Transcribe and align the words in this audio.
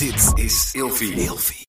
Dit 0.00 0.32
is 0.34 0.70
Ilfie. 0.72 1.12
Ilfie. 1.12 1.68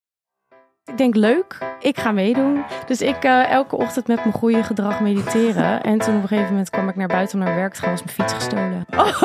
Ik 0.85 0.97
denk 0.97 1.15
leuk, 1.15 1.57
ik 1.79 1.99
ga 1.99 2.11
meedoen. 2.11 2.63
Dus 2.87 3.01
ik 3.01 3.25
uh, 3.25 3.49
elke 3.49 3.75
ochtend 3.75 4.07
met 4.07 4.17
mijn 4.17 4.33
goede 4.33 4.63
gedrag 4.63 4.99
mediteren. 4.99 5.83
En 5.83 5.97
toen 5.97 6.15
op 6.15 6.21
een 6.21 6.27
gegeven 6.27 6.49
moment 6.49 6.69
kwam 6.69 6.89
ik 6.89 6.95
naar 6.95 7.07
buiten 7.07 7.39
om 7.39 7.45
naar 7.45 7.55
werk 7.55 7.73
te 7.73 7.81
gaan, 7.81 7.91
was 7.91 8.03
mijn 8.03 8.15
fiets 8.15 8.33
gestolen. 8.33 8.85
Oh. 8.89 9.21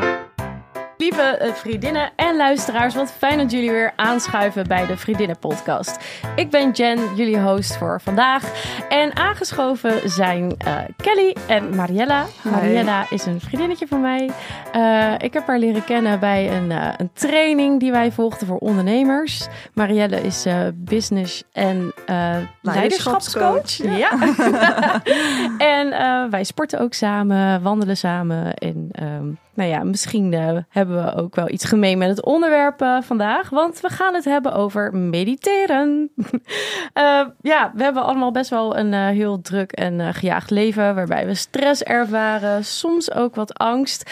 Lieve 1.04 1.38
uh, 1.42 1.52
vriendinnen 1.52 2.10
en 2.16 2.36
luisteraars, 2.36 2.94
wat 2.94 3.12
fijn 3.12 3.38
dat 3.38 3.50
jullie 3.50 3.70
weer 3.70 3.92
aanschuiven 3.96 4.68
bij 4.68 4.86
de 4.86 4.96
Vriendinnen 4.96 5.38
Podcast. 5.38 5.98
Ik 6.36 6.50
ben 6.50 6.70
Jen, 6.70 7.14
jullie 7.14 7.38
host 7.38 7.76
voor 7.76 8.00
vandaag. 8.00 8.52
En 8.88 9.16
aangeschoven 9.16 10.10
zijn 10.10 10.56
uh, 10.66 10.76
Kelly 10.96 11.36
en 11.46 11.76
Mariella. 11.76 12.26
Hi. 12.42 12.50
Mariella 12.50 13.06
is 13.10 13.26
een 13.26 13.40
vriendinnetje 13.40 13.86
van 13.86 14.00
mij. 14.00 14.30
Uh, 14.76 15.14
ik 15.18 15.32
heb 15.32 15.46
haar 15.46 15.58
leren 15.58 15.84
kennen 15.84 16.20
bij 16.20 16.56
een, 16.56 16.70
een, 16.70 17.10
training 17.12 17.80
die 17.80 17.90
wij 17.90 18.12
volgden 18.12 18.46
voor 18.46 18.58
ondernemers. 18.58 19.46
Marielle 19.74 20.20
is 20.20 20.46
business 20.74 21.42
en 21.52 21.92
leiderschapscoach. 22.62 23.76
Ja. 23.76 24.10
en 25.78 25.90
wij 26.30 26.44
sporten 26.44 26.80
ook 26.80 26.94
samen, 26.94 27.62
wandelen 27.62 27.96
samen 27.96 28.54
en 28.54 28.88
um, 29.02 29.38
nou 29.54 29.70
ja, 29.70 29.84
misschien 29.84 30.32
uh, 30.32 30.58
hebben 30.68 31.04
we 31.04 31.14
ook 31.14 31.34
wel 31.34 31.50
iets 31.50 31.64
gemeen 31.64 31.98
met 31.98 32.08
het 32.08 32.24
onderwerp 32.24 32.82
uh, 32.82 33.02
vandaag. 33.02 33.50
Want 33.50 33.80
we 33.80 33.88
gaan 33.88 34.14
het 34.14 34.24
hebben 34.24 34.52
over 34.52 34.96
mediteren. 34.96 36.10
uh, 36.94 37.26
ja, 37.52 37.72
we 37.74 37.82
hebben 37.82 38.04
allemaal 38.04 38.30
best 38.30 38.50
wel 38.50 38.76
een 38.76 38.92
heel 38.92 39.40
druk 39.40 39.72
en 39.72 40.14
gejaagd 40.14 40.50
leven. 40.50 40.94
Waarbij 40.94 41.26
we 41.26 41.34
stress 41.34 41.82
ervaren. 41.82 42.64
Soms 42.64 43.12
ook 43.12 43.34
wat 43.34 43.54
angst. 43.54 44.10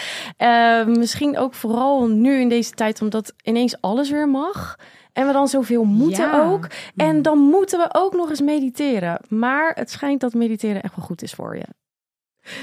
misschien 0.87 1.39
ook 1.39 1.55
vooral 1.55 2.09
nu 2.09 2.41
in 2.41 2.49
deze 2.49 2.71
tijd, 2.71 3.03
omdat 3.03 3.35
ineens 3.43 3.81
alles 3.81 4.11
weer 4.11 4.29
mag. 4.29 4.77
En 5.13 5.27
we 5.27 5.33
dan 5.33 5.49
zoveel 5.49 5.85
moeten 5.85 6.25
ja. 6.25 6.45
ook. 6.45 6.67
En 6.97 7.23
dan 7.23 7.39
moeten 7.39 7.79
we 7.79 7.89
ook 7.93 8.15
nog 8.15 8.31
eens 8.31 8.41
mediteren. 8.41 9.21
Maar 9.29 9.73
het 9.75 9.91
schijnt 9.91 10.21
dat 10.21 10.35
mediteren 10.35 10.83
echt 10.83 10.97
wel 10.97 11.05
goed 11.05 11.23
is 11.23 11.33
voor 11.33 11.57
je. 11.57 11.65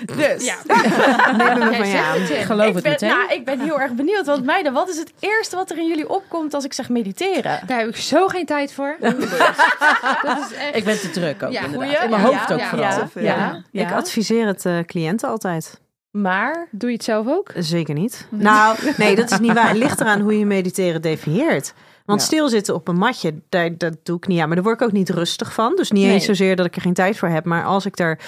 Dus, 0.06 0.46
ja. 0.46 0.56
van 1.76 1.88
je 1.88 1.98
aan. 1.98 2.22
Ik 2.22 2.46
geloof 2.46 2.68
ik 2.68 2.74
het 2.74 2.84
ben, 2.84 2.92
meteen. 2.92 3.10
Nou, 3.10 3.34
ik 3.34 3.46
ben 3.46 3.60
heel 3.60 3.80
erg 3.80 3.92
benieuwd. 3.92 4.26
Want 4.26 4.46
meiden, 4.46 4.74
wat 4.74 4.90
is 4.90 4.98
het 4.98 5.14
eerste 5.20 5.56
wat 5.56 5.72
er 5.72 5.78
in 5.78 5.88
jullie 5.88 6.10
opkomt 6.10 6.54
als 6.54 6.64
ik 6.64 6.74
zeg 6.74 6.90
mediteren? 6.90 7.62
Daar 7.66 7.80
heb 7.80 7.88
ik 7.88 7.96
zo 7.96 8.28
geen 8.28 8.46
tijd 8.46 8.74
voor. 8.74 8.98
dat 9.02 9.18
is 9.18 10.58
echt... 10.58 10.76
Ik 10.76 10.84
ben 10.84 11.00
te 11.00 11.10
druk 11.12 11.44
ook, 11.44 11.52
ja, 11.52 11.64
inderdaad. 11.64 12.04
In 12.04 12.10
mijn 12.10 12.22
hoofd 12.22 12.48
ja, 12.48 12.54
ook 12.54 12.60
ja, 12.60 12.70
vooral. 13.08 13.10
Ja, 13.24 13.64
Ik 13.72 13.92
adviseer 13.92 14.48
het 14.48 14.66
uh, 14.66 14.80
cliënten 14.80 15.30
altijd. 15.30 15.80
Maar? 16.12 16.68
Doe 16.72 16.90
je 16.90 16.96
het 16.96 17.06
zelf 17.06 17.28
ook? 17.28 17.52
Zeker 17.56 17.94
niet. 17.94 18.28
Nou, 18.30 18.78
nee, 18.98 19.16
dat 19.16 19.32
is 19.32 19.40
niet 19.40 19.54
waar. 19.54 19.68
Het 19.68 19.78
ligt 19.78 20.00
eraan 20.02 20.22
hoe 20.22 20.40
je 20.40 20.46
mediteren 20.46 21.02
definieert. 21.02 21.74
Want 22.06 22.22
ja. 22.22 22.28
stilzitten 22.28 22.76
op 22.76 22.88
een 22.88 22.98
matje, 22.98 23.34
daar, 23.50 23.78
dat 23.78 23.94
doe 24.04 24.18
ik 24.18 24.28
niet 24.28 24.40
aan. 24.40 24.46
Maar 24.46 24.56
daar 24.56 24.66
word 24.66 24.82
ik 24.82 24.88
ook 24.88 24.94
niet 24.94 25.10
rustig 25.10 25.54
van. 25.54 25.76
Dus 25.76 25.92
niet 25.92 26.04
nee. 26.04 26.14
eens 26.14 26.26
zozeer 26.26 26.56
dat 26.56 26.66
ik 26.66 26.76
er 26.76 26.82
geen 26.82 26.94
tijd 26.94 27.18
voor 27.18 27.28
heb. 27.28 27.46
Maar 27.46 27.64
als 27.64 27.86
ik 27.86 27.96
daar... 27.96 28.20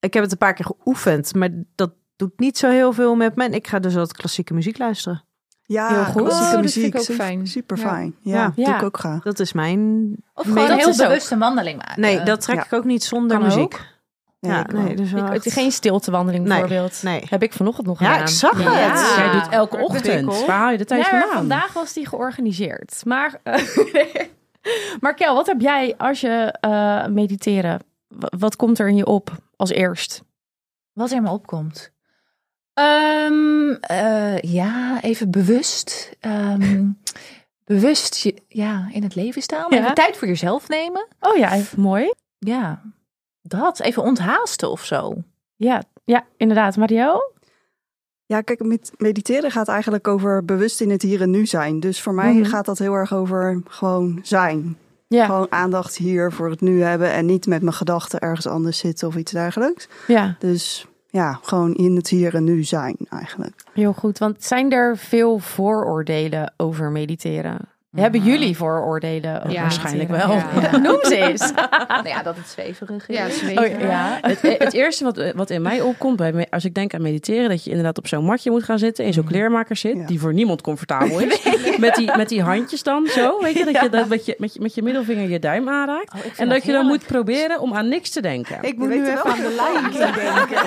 Ik 0.00 0.14
heb 0.14 0.22
het 0.22 0.32
een 0.32 0.38
paar 0.38 0.54
keer 0.54 0.64
geoefend, 0.64 1.34
maar 1.34 1.48
dat 1.74 1.90
doet 2.16 2.38
niet 2.38 2.58
zo 2.58 2.70
heel 2.70 2.92
veel 2.92 3.14
met 3.14 3.36
me. 3.36 3.48
Ik 3.48 3.66
ga 3.66 3.78
dus 3.78 3.94
wat 3.94 4.12
klassieke 4.12 4.54
muziek 4.54 4.78
luisteren. 4.78 5.24
Ja, 5.62 5.88
heel 5.88 6.04
goed. 6.04 6.22
klassieke 6.22 6.56
oh, 6.56 6.62
muziek. 6.62 6.92
Dat 6.92 7.04
vind 7.04 7.18
ik 7.18 7.24
ook 7.24 7.28
fijn. 7.28 7.46
Super 7.46 7.76
fijn. 7.76 8.16
Ja, 8.20 8.34
ja, 8.34 8.52
ja, 8.56 8.64
doe 8.64 8.74
ik 8.74 8.82
ook 8.82 8.98
graag. 8.98 9.22
Dat 9.22 9.40
is 9.40 9.52
mijn... 9.52 10.08
Of 10.34 10.44
gewoon 10.44 10.70
een 10.70 10.78
heel 10.78 10.96
bewuste 10.96 11.38
wandeling 11.38 11.78
maken. 11.78 12.00
Nee, 12.00 12.22
dat 12.22 12.40
trek 12.40 12.64
ik 12.64 12.72
ook 12.72 12.84
niet 12.84 13.04
zonder 13.04 13.36
kan 13.36 13.46
muziek. 13.46 13.74
Ook. 13.74 13.94
Nee, 14.40 14.52
ja, 14.52 14.66
nee, 14.72 14.96
dus 14.96 15.12
ik, 15.12 15.52
geen 15.52 15.72
stiltewandeling 15.72 16.44
nee, 16.44 16.60
bijvoorbeeld. 16.60 17.02
Nee. 17.02 17.26
Heb 17.28 17.42
ik 17.42 17.52
vanochtend 17.52 17.86
nog 17.86 18.00
ja, 18.00 18.06
gedaan. 18.06 18.22
ik 18.22 18.28
zag 18.28 18.62
ja. 18.62 18.72
het. 18.72 19.16
Jij 19.16 19.32
doet 19.32 19.48
elke 19.48 19.76
ochtend. 19.76 20.46
Waar 20.46 20.58
haal 20.58 20.70
je 20.70 20.78
de 20.78 20.84
tijd 20.84 21.04
ja, 21.04 21.10
vandaan? 21.10 21.36
Vandaag 21.36 21.72
was 21.72 21.92
die 21.92 22.06
georganiseerd. 22.06 23.00
Maar, 23.04 23.40
uh, 23.44 23.54
maar 25.00 25.14
Kel, 25.14 25.34
wat 25.34 25.46
heb 25.46 25.60
jij 25.60 25.94
als 25.96 26.20
je 26.20 26.58
uh, 26.60 27.06
mediteren? 27.06 27.80
Wat 28.38 28.56
komt 28.56 28.78
er 28.78 28.88
in 28.88 28.96
je 28.96 29.06
op 29.06 29.30
als 29.56 29.70
eerst? 29.70 30.22
Wat 30.92 31.10
er 31.10 31.22
me 31.22 31.30
opkomt? 31.30 31.92
Um, 32.74 33.68
uh, 33.90 34.38
ja, 34.40 35.02
even 35.02 35.30
bewust. 35.30 36.10
Um, 36.20 36.98
bewust 37.64 38.16
je, 38.16 38.34
ja, 38.48 38.88
in 38.92 39.02
het 39.02 39.14
leven 39.14 39.42
staan. 39.42 39.66
Ja. 39.70 39.78
Even 39.78 39.94
tijd 39.94 40.16
voor 40.16 40.28
jezelf 40.28 40.68
nemen. 40.68 41.06
Oh 41.20 41.36
ja, 41.36 41.60
mooi. 41.76 42.12
Ja, 42.38 42.82
dat. 43.42 43.80
Even 43.80 44.02
onthaasten 44.02 44.70
of 44.70 44.84
zo. 44.84 45.14
Ja, 45.56 45.82
ja 46.04 46.26
inderdaad. 46.36 46.76
Mario? 46.76 47.20
Ja, 48.26 48.40
kijk, 48.40 48.64
met 48.64 48.92
mediteren 48.96 49.50
gaat 49.50 49.68
eigenlijk 49.68 50.08
over 50.08 50.44
bewust 50.44 50.80
in 50.80 50.90
het 50.90 51.02
hier 51.02 51.20
en 51.22 51.30
nu 51.30 51.46
zijn. 51.46 51.80
Dus 51.80 52.00
voor 52.02 52.14
mij 52.14 52.32
Mhm. 52.32 52.44
gaat 52.44 52.64
dat 52.64 52.78
heel 52.78 52.94
erg 52.94 53.12
over 53.14 53.62
gewoon 53.68 54.20
zijn. 54.22 54.78
Ja. 55.08 55.24
Gewoon 55.24 55.52
aandacht 55.52 55.96
hier 55.96 56.32
voor 56.32 56.50
het 56.50 56.60
nu 56.60 56.82
hebben 56.82 57.12
en 57.12 57.26
niet 57.26 57.46
met 57.46 57.62
mijn 57.62 57.74
gedachten 57.74 58.20
ergens 58.20 58.46
anders 58.46 58.78
zitten 58.78 59.08
of 59.08 59.16
iets 59.16 59.32
dergelijks. 59.32 59.88
Ja. 60.06 60.36
Dus 60.38 60.86
ja, 61.10 61.38
gewoon 61.42 61.74
in 61.74 61.96
het 61.96 62.08
hier 62.08 62.34
en 62.34 62.44
nu 62.44 62.64
zijn 62.64 62.96
eigenlijk. 63.08 63.64
Heel 63.72 63.92
goed, 63.92 64.18
want 64.18 64.44
zijn 64.44 64.72
er 64.72 64.96
veel 64.96 65.38
vooroordelen 65.38 66.52
over 66.56 66.90
mediteren? 66.90 67.58
Hebben 67.96 68.22
jullie 68.22 68.56
vooroordelen? 68.56 69.42
Ja, 69.50 69.60
waarschijnlijk 69.60 70.08
wel. 70.10 70.30
Ja. 70.30 70.76
Noem 70.86 70.98
ze 71.02 71.16
eens. 71.16 71.52
nou 71.88 72.08
ja, 72.08 72.22
dat 72.22 72.36
het 72.36 72.48
zweverig 72.48 73.08
is. 73.08 73.16
Ja, 73.16 73.28
zweverig. 73.30 73.72
Oh, 73.72 73.80
ja. 73.80 74.18
Het, 74.20 74.40
het, 74.58 74.72
eerste 74.72 75.04
wat, 75.04 75.32
wat 75.34 75.50
in 75.50 75.62
mij 75.62 75.80
opkomt, 75.80 76.16
bij 76.16 76.32
me, 76.32 76.46
als 76.50 76.64
ik 76.64 76.74
denk 76.74 76.94
aan 76.94 77.02
mediteren, 77.02 77.48
dat 77.48 77.64
je 77.64 77.70
inderdaad 77.70 77.98
op 77.98 78.06
zo'n 78.06 78.24
matje 78.24 78.50
moet 78.50 78.64
gaan 78.64 78.78
zitten, 78.78 79.04
in 79.04 79.12
zo'n 79.12 79.24
kleermaker 79.24 79.76
zit, 79.76 79.96
Ja. 79.96 80.06
die 80.06 80.20
voor 80.20 80.32
niemand 80.32 80.60
comfortabel 80.60 81.20
is. 81.20 81.42
Met, 81.78 81.94
die, 81.94 82.16
met 82.16 82.28
die 82.28 82.42
handjes 82.42 82.82
dan 82.82 83.06
zo, 83.06 83.40
weet 83.42 83.54
je, 83.54 83.64
dat 83.64 83.80
je, 83.80 83.88
dat, 83.88 84.08
met, 84.08 84.26
je, 84.26 84.34
met, 84.38 84.54
je 84.54 84.60
met 84.60 84.74
je 84.74 84.82
middelvinger 84.82 85.28
je 85.28 85.38
duim 85.38 85.68
aanraakt. 85.68 86.14
Oh, 86.14 86.20
en 86.36 86.48
dat 86.48 86.64
je 86.64 86.72
dan 86.72 86.86
moet 86.86 87.06
proberen 87.06 87.60
om 87.60 87.74
aan 87.74 87.88
niks 87.88 88.10
te 88.10 88.20
denken. 88.20 88.58
Ik 88.60 88.76
moet 88.76 88.88
weet 88.88 88.98
nu 88.98 89.04
even 89.06 89.24
wel 89.24 89.32
aan 89.32 89.38
de 89.40 89.54
lijn 89.54 89.92
denken. 89.92 90.58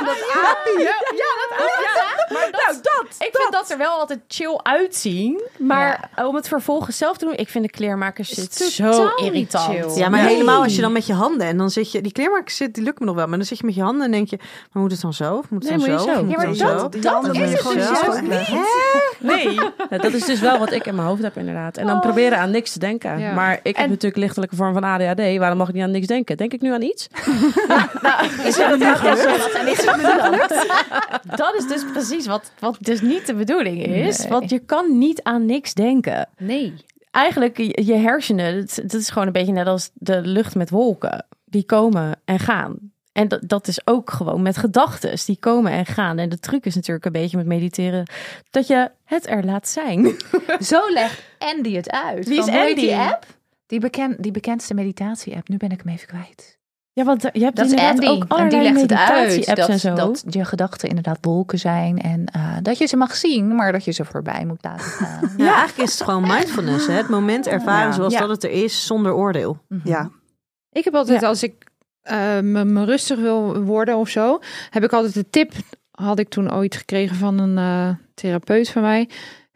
Ja, 0.00 0.06
dat 0.06 0.16
ja. 1.16 2.34
Maar 2.34 2.48
dat, 2.50 2.60
nou, 2.60 2.76
dat! 2.82 3.14
ik 3.28 3.36
vind 3.36 3.52
dat 3.52 3.70
er 3.70 3.78
wel 3.78 3.98
altijd 3.98 4.20
chill 4.28 4.60
uitzien. 4.62 5.42
Maar 5.58 6.10
om 6.30 6.36
het 6.36 6.48
vervolgens 6.48 6.96
zelf 6.96 7.16
te 7.16 7.24
doen, 7.24 7.34
ik 7.36 7.48
vind 7.48 7.64
de 7.64 7.70
kleermakers 7.70 8.28
zit 8.28 8.54
zo 8.54 8.90
totaal 8.90 9.04
niet 9.16 9.26
irritant. 9.26 9.64
chill. 9.92 9.98
Ja, 10.02 10.08
maar 10.08 10.20
Nee. 10.22 10.28
helemaal 10.32 10.62
als 10.62 10.74
je 10.74 10.80
dan 10.80 10.92
met 10.92 11.06
je 11.06 11.12
handen 11.12 11.46
en 11.46 11.56
dan 11.56 11.70
zit 11.70 11.92
je, 11.92 12.00
die 12.00 12.12
kleermaker 12.12 12.50
zit, 12.50 12.74
die 12.74 12.84
lukt 12.84 12.98
me 13.00 13.06
nog 13.06 13.14
wel, 13.14 13.26
maar 13.26 13.36
dan 13.38 13.46
zit 13.46 13.58
je 13.58 13.64
met 13.66 13.74
je 13.74 13.82
handen 13.82 14.04
en 14.04 14.10
denk 14.10 14.28
je, 14.30 14.36
maar 14.72 14.82
moet 14.82 14.92
het 14.92 15.00
dan 15.00 15.12
zo? 15.14 15.34
Of 15.34 15.50
moet 15.50 15.62
het 15.68 15.76
Nee, 15.76 15.86
dan 15.86 15.90
moet 15.90 16.00
je 16.04 16.10
zo? 16.12 16.14
zo. 16.14 16.20
Ja, 16.20 16.36
maar 16.36 16.46
het 16.46 16.58
dan 16.58 16.68
dat- 16.68 16.94
zo? 17.02 17.10
Dat 17.22 17.36
is 17.36 17.50
het 17.50 17.60
gewoon 17.60 17.76
dus 17.76 17.86
juist 18.02 18.22
leggen. 18.26 18.58
Nee. 19.18 19.58
Ja, 19.90 19.98
dat 19.98 20.12
is 20.12 20.24
dus 20.24 20.40
wel 20.40 20.58
wat 20.58 20.72
ik 20.72 20.86
in 20.86 20.94
mijn 20.94 21.06
hoofd 21.08 21.22
heb 21.22 21.36
inderdaad. 21.36 21.76
En 21.76 21.86
dan 21.86 22.00
proberen 22.00 22.38
aan 22.38 22.50
niks 22.50 22.72
te 22.72 22.78
denken. 22.78 23.18
Ja. 23.18 23.32
Maar 23.32 23.52
ik 23.62 23.76
heb 23.76 23.84
En- 23.84 23.88
natuurlijk 23.88 24.16
lichtelijke 24.16 24.56
vorm 24.56 24.72
van 24.72 24.84
ADHD. 24.84 25.36
Waarom 25.38 25.58
mag 25.58 25.68
ik 25.68 25.74
niet 25.74 25.82
aan 25.82 25.90
niks 25.90 26.06
denken? 26.06 26.36
Denk 26.36 26.52
ik 26.52 26.60
nu 26.60 26.72
aan 26.72 26.82
iets? 26.82 27.08
Is 28.44 28.58
er 28.58 28.78
nu 28.78 28.84
Dat 31.36 31.54
is 31.58 31.66
dus 31.66 31.84
precies 31.92 32.26
wat, 32.26 32.50
wat 32.58 32.76
dus 32.80 33.00
niet 33.00 33.26
de 33.26 33.34
bedoeling 33.34 33.84
is. 33.86 34.18
Nee. 34.18 34.28
Want 34.28 34.50
je 34.50 34.58
kan 34.58 34.98
niet 34.98 35.22
aan 35.22 35.46
niks 35.46 35.74
denken. 35.74 36.09
Nee. 36.38 36.74
Eigenlijk, 37.10 37.56
je, 37.56 37.94
hersenen, 37.94 38.54
het 38.54 38.94
is 38.94 39.10
gewoon 39.10 39.26
een 39.26 39.32
beetje 39.32 39.52
net 39.52 39.66
als 39.66 39.90
de 39.94 40.20
lucht 40.20 40.54
met 40.54 40.70
wolken. 40.70 41.26
Die 41.44 41.64
komen 41.64 42.20
en 42.24 42.38
gaan. 42.38 42.92
En 43.12 43.28
dat, 43.28 43.40
dat 43.48 43.68
is 43.68 43.86
ook 43.86 44.10
gewoon 44.10 44.42
met 44.42 44.56
gedachten. 44.56 45.18
Die 45.24 45.36
komen 45.36 45.72
en 45.72 45.86
gaan. 45.86 46.18
En 46.18 46.28
de 46.28 46.38
truc 46.38 46.64
is 46.64 46.74
natuurlijk 46.74 47.04
een 47.04 47.12
beetje 47.12 47.36
met 47.36 47.46
mediteren... 47.46 48.10
dat 48.50 48.66
je 48.66 48.90
het 49.04 49.28
er 49.28 49.44
laat 49.44 49.68
zijn. 49.68 50.16
Zo 50.60 50.80
legt 50.92 51.22
Andy 51.38 51.74
het 51.74 51.90
uit. 51.90 52.28
Wie 52.28 52.38
is 52.38 52.48
Andy? 52.48 52.74
Die 52.74 52.94
app? 52.94 53.26
Die, 53.66 53.80
beken, 53.80 54.16
die 54.18 54.32
bekendste 54.32 54.74
meditatie-app. 54.74 55.48
Nu 55.48 55.56
ben 55.56 55.70
ik 55.70 55.80
hem 55.84 55.92
even 55.92 56.06
kwijt. 56.06 56.58
Ja, 57.00 57.06
want 57.06 57.22
je 57.32 57.42
hebt 57.44 57.56
Dat 57.56 57.64
inderdaad 57.70 57.90
Andy. 57.94 58.06
ook 58.06 58.38
en 58.38 58.48
die 58.48 58.60
legt 58.62 58.80
het 58.80 58.92
uit 58.92 59.08
meditatie-apps 59.28 59.68
en 59.68 59.78
zo. 59.80 59.94
dat, 59.94 60.22
dat 60.24 60.34
je 60.34 60.44
gedachten 60.44 60.88
inderdaad 60.88 61.18
wolken 61.20 61.58
zijn. 61.58 61.98
En 61.98 62.24
eh, 62.24 62.56
dat 62.62 62.78
je 62.78 62.86
ze 62.86 62.96
mag 62.96 63.14
zien, 63.16 63.54
maar 63.54 63.72
dat 63.72 63.84
je 63.84 63.90
ze 63.92 64.04
voorbij 64.04 64.44
moet 64.44 64.64
laten 64.64 64.84
gaan. 65.00 65.30
Ja, 65.36 65.54
eigenlijk 65.54 65.88
is 65.88 65.92
het 65.98 66.02
gewoon 66.02 66.22
mindfulness, 66.26 66.86
hè? 66.86 66.92
het 66.92 67.08
moment 67.08 67.46
ervaren 67.46 67.86
Ja. 67.88 67.92
zoals 67.92 68.12
Ja. 68.12 68.18
dat 68.20 68.28
het 68.28 68.44
er 68.44 68.50
is, 68.50 68.86
zonder 68.86 69.14
oordeel. 69.14 69.58
Ja, 69.84 70.10
Ik 70.72 70.84
heb 70.84 70.94
altijd, 70.94 71.20
Ja. 71.20 71.28
als 71.28 71.42
ik 71.42 71.64
eh, 72.02 72.16
me, 72.40 72.64
me 72.64 72.84
rustig 72.84 73.18
wil 73.18 73.60
worden 73.62 73.96
of 73.96 74.08
zo, 74.08 74.38
heb 74.70 74.84
ik 74.84 74.92
altijd 74.92 75.14
de 75.14 75.30
tip, 75.30 75.52
had 75.90 76.18
ik 76.18 76.28
toen 76.28 76.52
ooit 76.52 76.76
gekregen 76.76 77.16
van 77.16 77.38
een 77.38 77.58
eh, 77.58 77.94
therapeut 78.14 78.68
van 78.70 78.82
mij. 78.82 79.08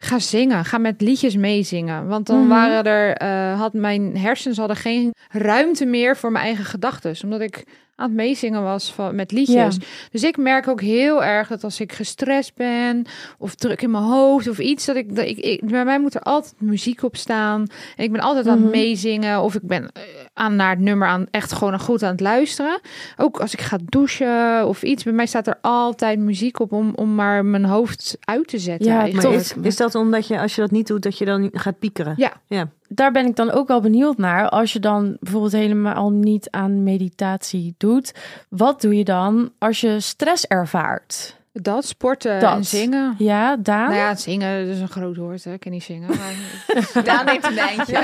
Ga 0.05 0.19
zingen, 0.19 0.65
ga 0.65 0.77
met 0.77 1.01
liedjes 1.01 1.35
meezingen. 1.35 2.07
Want 2.07 2.27
dan 2.27 2.39
Mhm. 2.39 2.47
waren 2.47 2.83
er, 2.83 3.15
eh, 3.15 3.59
had 3.59 3.73
mijn 3.73 4.17
hersens 4.17 4.57
hadden 4.57 4.77
geen 4.77 5.13
ruimte 5.29 5.85
meer 5.85 6.17
voor 6.17 6.31
mijn 6.31 6.45
eigen 6.45 6.65
gedachten. 6.65 7.15
Omdat 7.23 7.41
ik 7.41 7.63
aan 7.95 8.07
het 8.07 8.15
meezingen 8.15 8.63
was 8.63 8.93
van, 8.93 9.15
met 9.15 9.31
liedjes. 9.31 9.77
Dus 10.11 10.23
ik 10.23 10.37
merk 10.37 10.67
ook 10.67 10.81
heel 10.81 11.23
erg 11.23 11.47
dat 11.47 11.63
als 11.63 11.79
ik 11.79 11.93
gestrest 11.93 12.55
ben 12.55 13.05
of 13.37 13.55
druk 13.55 13.81
in 13.81 13.91
mijn 13.91 14.03
hoofd 14.03 14.47
of 14.49 14.59
iets, 14.59 14.85
dat 14.85 14.95
ik, 14.95 15.15
dat 15.15 15.25
ik, 15.25 15.37
ik 15.37 15.65
bij 15.69 15.85
mij 15.85 15.99
moet 15.99 16.15
er 16.15 16.21
altijd 16.21 16.53
muziek 16.59 17.03
op 17.03 17.15
staan. 17.15 17.65
En 17.95 18.03
ik 18.03 18.11
ben 18.11 18.21
altijd 18.21 18.45
aan 18.47 18.51
het 18.61 18.61
Mhm. 18.61 18.71
meezingen 18.71 19.41
of 19.41 19.55
ik 19.55 19.61
ben 19.63 19.89
eh, 19.93 20.01
aan 20.37 20.55
naar 20.55 20.69
het 20.69 20.79
nummer 20.79 21.07
aan, 21.07 21.25
echt 21.31 21.53
gewoon 21.53 21.79
goed 21.79 22.03
aan 22.03 22.11
het 22.11 22.19
luisteren. 22.19 22.79
Ook 23.17 23.39
als 23.39 23.53
ik 23.53 23.61
ga 23.61 23.77
douchen 23.85 24.67
of 24.67 24.83
iets. 24.83 25.03
Bij 25.03 25.13
mij 25.13 25.25
staat 25.25 25.47
er 25.47 25.57
altijd 25.61 26.19
muziek 26.19 26.59
op 26.59 26.71
om, 26.71 26.91
om 26.95 27.15
maar 27.15 27.45
mijn 27.45 27.65
hoofd 27.65 28.17
uit 28.19 28.47
te 28.47 28.59
zetten. 28.59 28.91
Ja. 28.91 29.07
Maar 29.13 29.33
is, 29.33 29.53
is 29.61 29.77
dat 29.77 29.95
omdat 29.95 30.27
je, 30.27 30.39
als 30.39 30.55
je 30.55 30.61
dat 30.61 30.71
niet 30.71 30.87
doet, 30.87 31.03
dat 31.03 31.17
je 31.17 31.25
dan 31.25 31.49
gaat 31.53 31.79
piekeren? 31.79 32.13
Ja. 32.17 32.33
ja. 32.47 32.69
daar 32.87 33.11
ben 33.11 33.25
ik 33.25 33.35
dan 33.35 33.51
ook 33.51 33.67
wel 33.67 33.81
benieuwd 33.81 34.17
naar. 34.17 34.49
Als 34.49 34.73
je 34.73 34.79
dan 34.79 35.17
bijvoorbeeld 35.19 35.51
helemaal 35.51 36.11
niet 36.11 36.49
aan 36.49 36.83
meditatie 36.83 37.75
doet, 37.77 38.13
wat 38.49 38.81
doe 38.81 38.97
je 38.97 39.03
dan 39.03 39.51
als 39.57 39.81
je 39.81 39.99
stress 39.99 40.45
ervaart? 40.45 41.43
Dat, 41.61 41.85
sporten 41.85 42.39
Dat. 42.39 42.53
en 42.55 42.65
zingen. 42.65 43.15
Ja, 43.17 43.55
Daan? 43.59 43.83
Nou 43.83 43.95
ja, 43.95 44.15
zingen 44.15 44.65
dat 44.65 44.75
is 44.75 44.81
een 44.81 44.87
groot 44.87 45.15
woord. 45.17 45.43
Hè. 45.43 45.53
Ik 45.53 45.59
kan 45.59 45.71
niet 45.71 45.83
zingen. 45.83 46.07
Maar... 46.09 47.03
Daan 47.05 47.25
neemt 47.25 47.45
een 47.45 47.53
lijntje. 47.53 47.99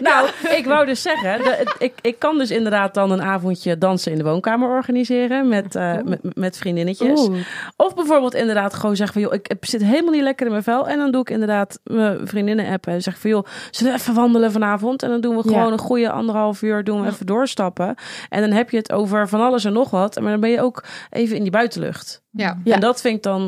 Nou, 0.00 0.28
ik 0.56 0.64
wou 0.66 0.86
dus 0.86 1.02
zeggen, 1.02 1.38
de- 1.38 1.74
ik, 1.78 1.92
ik 2.00 2.18
kan 2.18 2.38
dus 2.38 2.50
inderdaad 2.50 2.94
dan 2.94 3.10
een 3.10 3.22
avondje 3.22 3.78
dansen 3.78 4.12
in 4.12 4.18
de 4.18 4.24
woonkamer 4.24 4.68
organiseren 4.68 5.48
met, 5.48 5.74
eh, 5.74 5.94
met, 6.04 6.20
met 6.36 6.56
vriendinnetjes. 6.58 7.20
Oeh. 7.20 7.38
Of 7.76 7.94
bijvoorbeeld 7.94 8.34
inderdaad 8.34 8.74
gewoon 8.74 8.96
zeggen 8.96 9.14
van, 9.20 9.22
joh, 9.30 9.34
ik 9.40 9.48
ik 9.48 9.64
zit 9.68 9.82
helemaal 9.84 10.12
niet 10.12 10.22
lekker 10.22 10.46
in 10.46 10.52
mijn 10.52 10.64
vel. 10.64 10.88
En 10.88 10.98
dan 10.98 11.10
doe 11.10 11.20
ik 11.20 11.30
inderdaad 11.30 11.78
mijn 11.84 12.26
vriendinnen 12.26 12.66
appen 12.72 12.92
en 12.92 13.02
zeg 13.02 13.18
van, 13.18 13.30
joh, 13.30 13.46
zullen 13.70 13.92
we 13.92 13.98
even 13.98 14.14
wandelen 14.14 14.52
vanavond? 14.52 15.02
En 15.02 15.08
dan 15.10 15.20
doen 15.20 15.36
we 15.36 15.42
Ja. 15.44 15.56
gewoon 15.56 15.72
een 15.72 15.78
goede 15.78 16.10
anderhalf 16.10 16.62
uur, 16.62 16.84
doen 16.84 17.02
we 17.02 17.08
even 17.08 17.26
doorstappen. 17.26 17.94
En 18.28 18.40
dan 18.40 18.50
heb 18.50 18.70
je 18.70 18.76
het 18.76 18.92
over 18.92 19.28
van 19.28 19.40
alles 19.40 19.64
en 19.64 19.72
nog 19.72 19.90
wat. 19.90 20.20
Maar 20.20 20.30
dan 20.30 20.40
ben 20.40 20.50
je 20.50 20.60
ook 20.62 20.84
even 21.10 21.36
in 21.36 21.42
die 21.42 21.52
buitenlucht. 21.52 22.11
Ja. 22.30 22.60
Ja. 22.64 22.74
En 22.74 22.80
dat 22.80 23.00
vind 23.00 23.16
ik 23.16 23.22
dan 23.22 23.42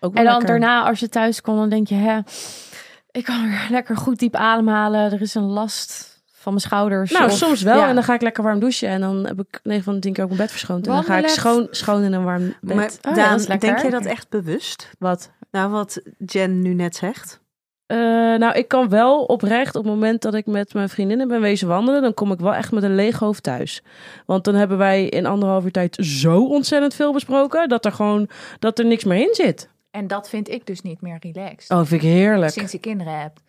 ook 0.00 0.12
wel 0.14 0.22
En 0.22 0.24
dan 0.24 0.24
lekker. 0.24 0.46
daarna, 0.48 0.82
als 0.84 1.00
je 1.00 1.08
thuis 1.08 1.40
komt, 1.40 1.58
dan 1.58 1.68
denk 1.68 1.88
je, 1.88 1.94
hè, 1.94 2.18
ik 3.10 3.24
kan 3.24 3.44
er 3.44 3.66
lekker 3.70 3.96
goed 3.96 4.18
diep 4.18 4.34
ademhalen. 4.36 5.12
Er 5.12 5.20
is 5.20 5.34
een 5.34 5.42
last 5.42 6.12
van 6.32 6.52
mijn 6.52 6.64
schouders. 6.64 7.10
Nou, 7.12 7.24
Of- 7.24 7.36
soms 7.36 7.62
wel. 7.62 7.78
ja. 7.78 7.88
En 7.88 7.94
dan 7.94 8.04
ga 8.04 8.14
ik 8.14 8.20
lekker 8.22 8.42
warm 8.42 8.58
douchen. 8.58 8.88
En 8.88 9.00
dan 9.00 9.26
heb 9.26 9.40
ik 9.40 9.60
9 9.62 9.84
van 9.84 9.94
de 9.94 10.00
10 10.00 10.12
keer 10.12 10.22
ook 10.22 10.28
mijn 10.30 10.40
bed 10.42 10.50
verschoond. 10.50 10.86
En 10.86 10.92
dan 10.92 11.04
ga 11.04 11.16
ik 11.18 11.28
schoon, 11.28 11.66
schoon 11.70 12.02
in 12.02 12.12
een 12.12 12.24
warm 12.24 12.54
bed. 12.60 12.76
Maar 12.76 12.90
Oh 13.02 13.14
Daan, 13.14 13.38
denk 13.58 13.78
je 13.78 13.90
dat 13.90 14.04
echt 14.04 14.28
bewust? 14.28 14.90
Wat? 14.98 15.30
Nou, 15.50 15.70
wat 15.70 16.00
Jen 16.26 16.62
nu 16.62 16.74
net 16.74 16.96
zegt. 16.96 17.40
Eh, 17.86 17.96
nou, 18.38 18.54
ik 18.54 18.68
kan 18.68 18.88
wel 18.88 19.24
oprecht 19.24 19.76
op 19.76 19.84
het 19.84 19.92
moment 19.92 20.22
dat 20.22 20.34
ik 20.34 20.46
met 20.46 20.74
mijn 20.74 20.88
vriendinnen 20.88 21.28
ben 21.28 21.40
wezen 21.40 21.68
wandelen, 21.68 22.02
dan 22.02 22.14
kom 22.14 22.32
ik 22.32 22.38
wel 22.38 22.54
echt 22.54 22.72
met 22.72 22.82
een 22.82 22.94
leeg 22.94 23.18
hoofd 23.18 23.42
thuis. 23.42 23.82
Want 24.26 24.44
dan 24.44 24.54
hebben 24.54 24.78
wij 24.78 25.04
in 25.06 25.26
anderhalf 25.26 25.64
uur 25.64 25.72
tijd 25.72 25.96
zo 26.00 26.44
ontzettend 26.46 26.94
veel 26.94 27.12
besproken 27.12 27.68
dat 27.68 27.84
er 27.84 27.92
gewoon 27.92 28.28
dat 28.58 28.78
er 28.78 28.84
niks 28.84 29.04
meer 29.04 29.18
in 29.28 29.34
zit. 29.34 29.68
En 29.90 30.06
dat 30.06 30.28
vind 30.28 30.48
ik 30.50 30.66
dus 30.66 30.80
niet 30.80 31.00
meer 31.00 31.16
relaxed. 31.20 31.70
Oh, 31.70 31.78
vind 31.84 32.02
ik 32.02 32.08
heerlijk. 32.08 32.52
Sinds 32.52 32.72
je 32.72 32.78
kinderen 32.78 33.20
hebt. 33.20 33.40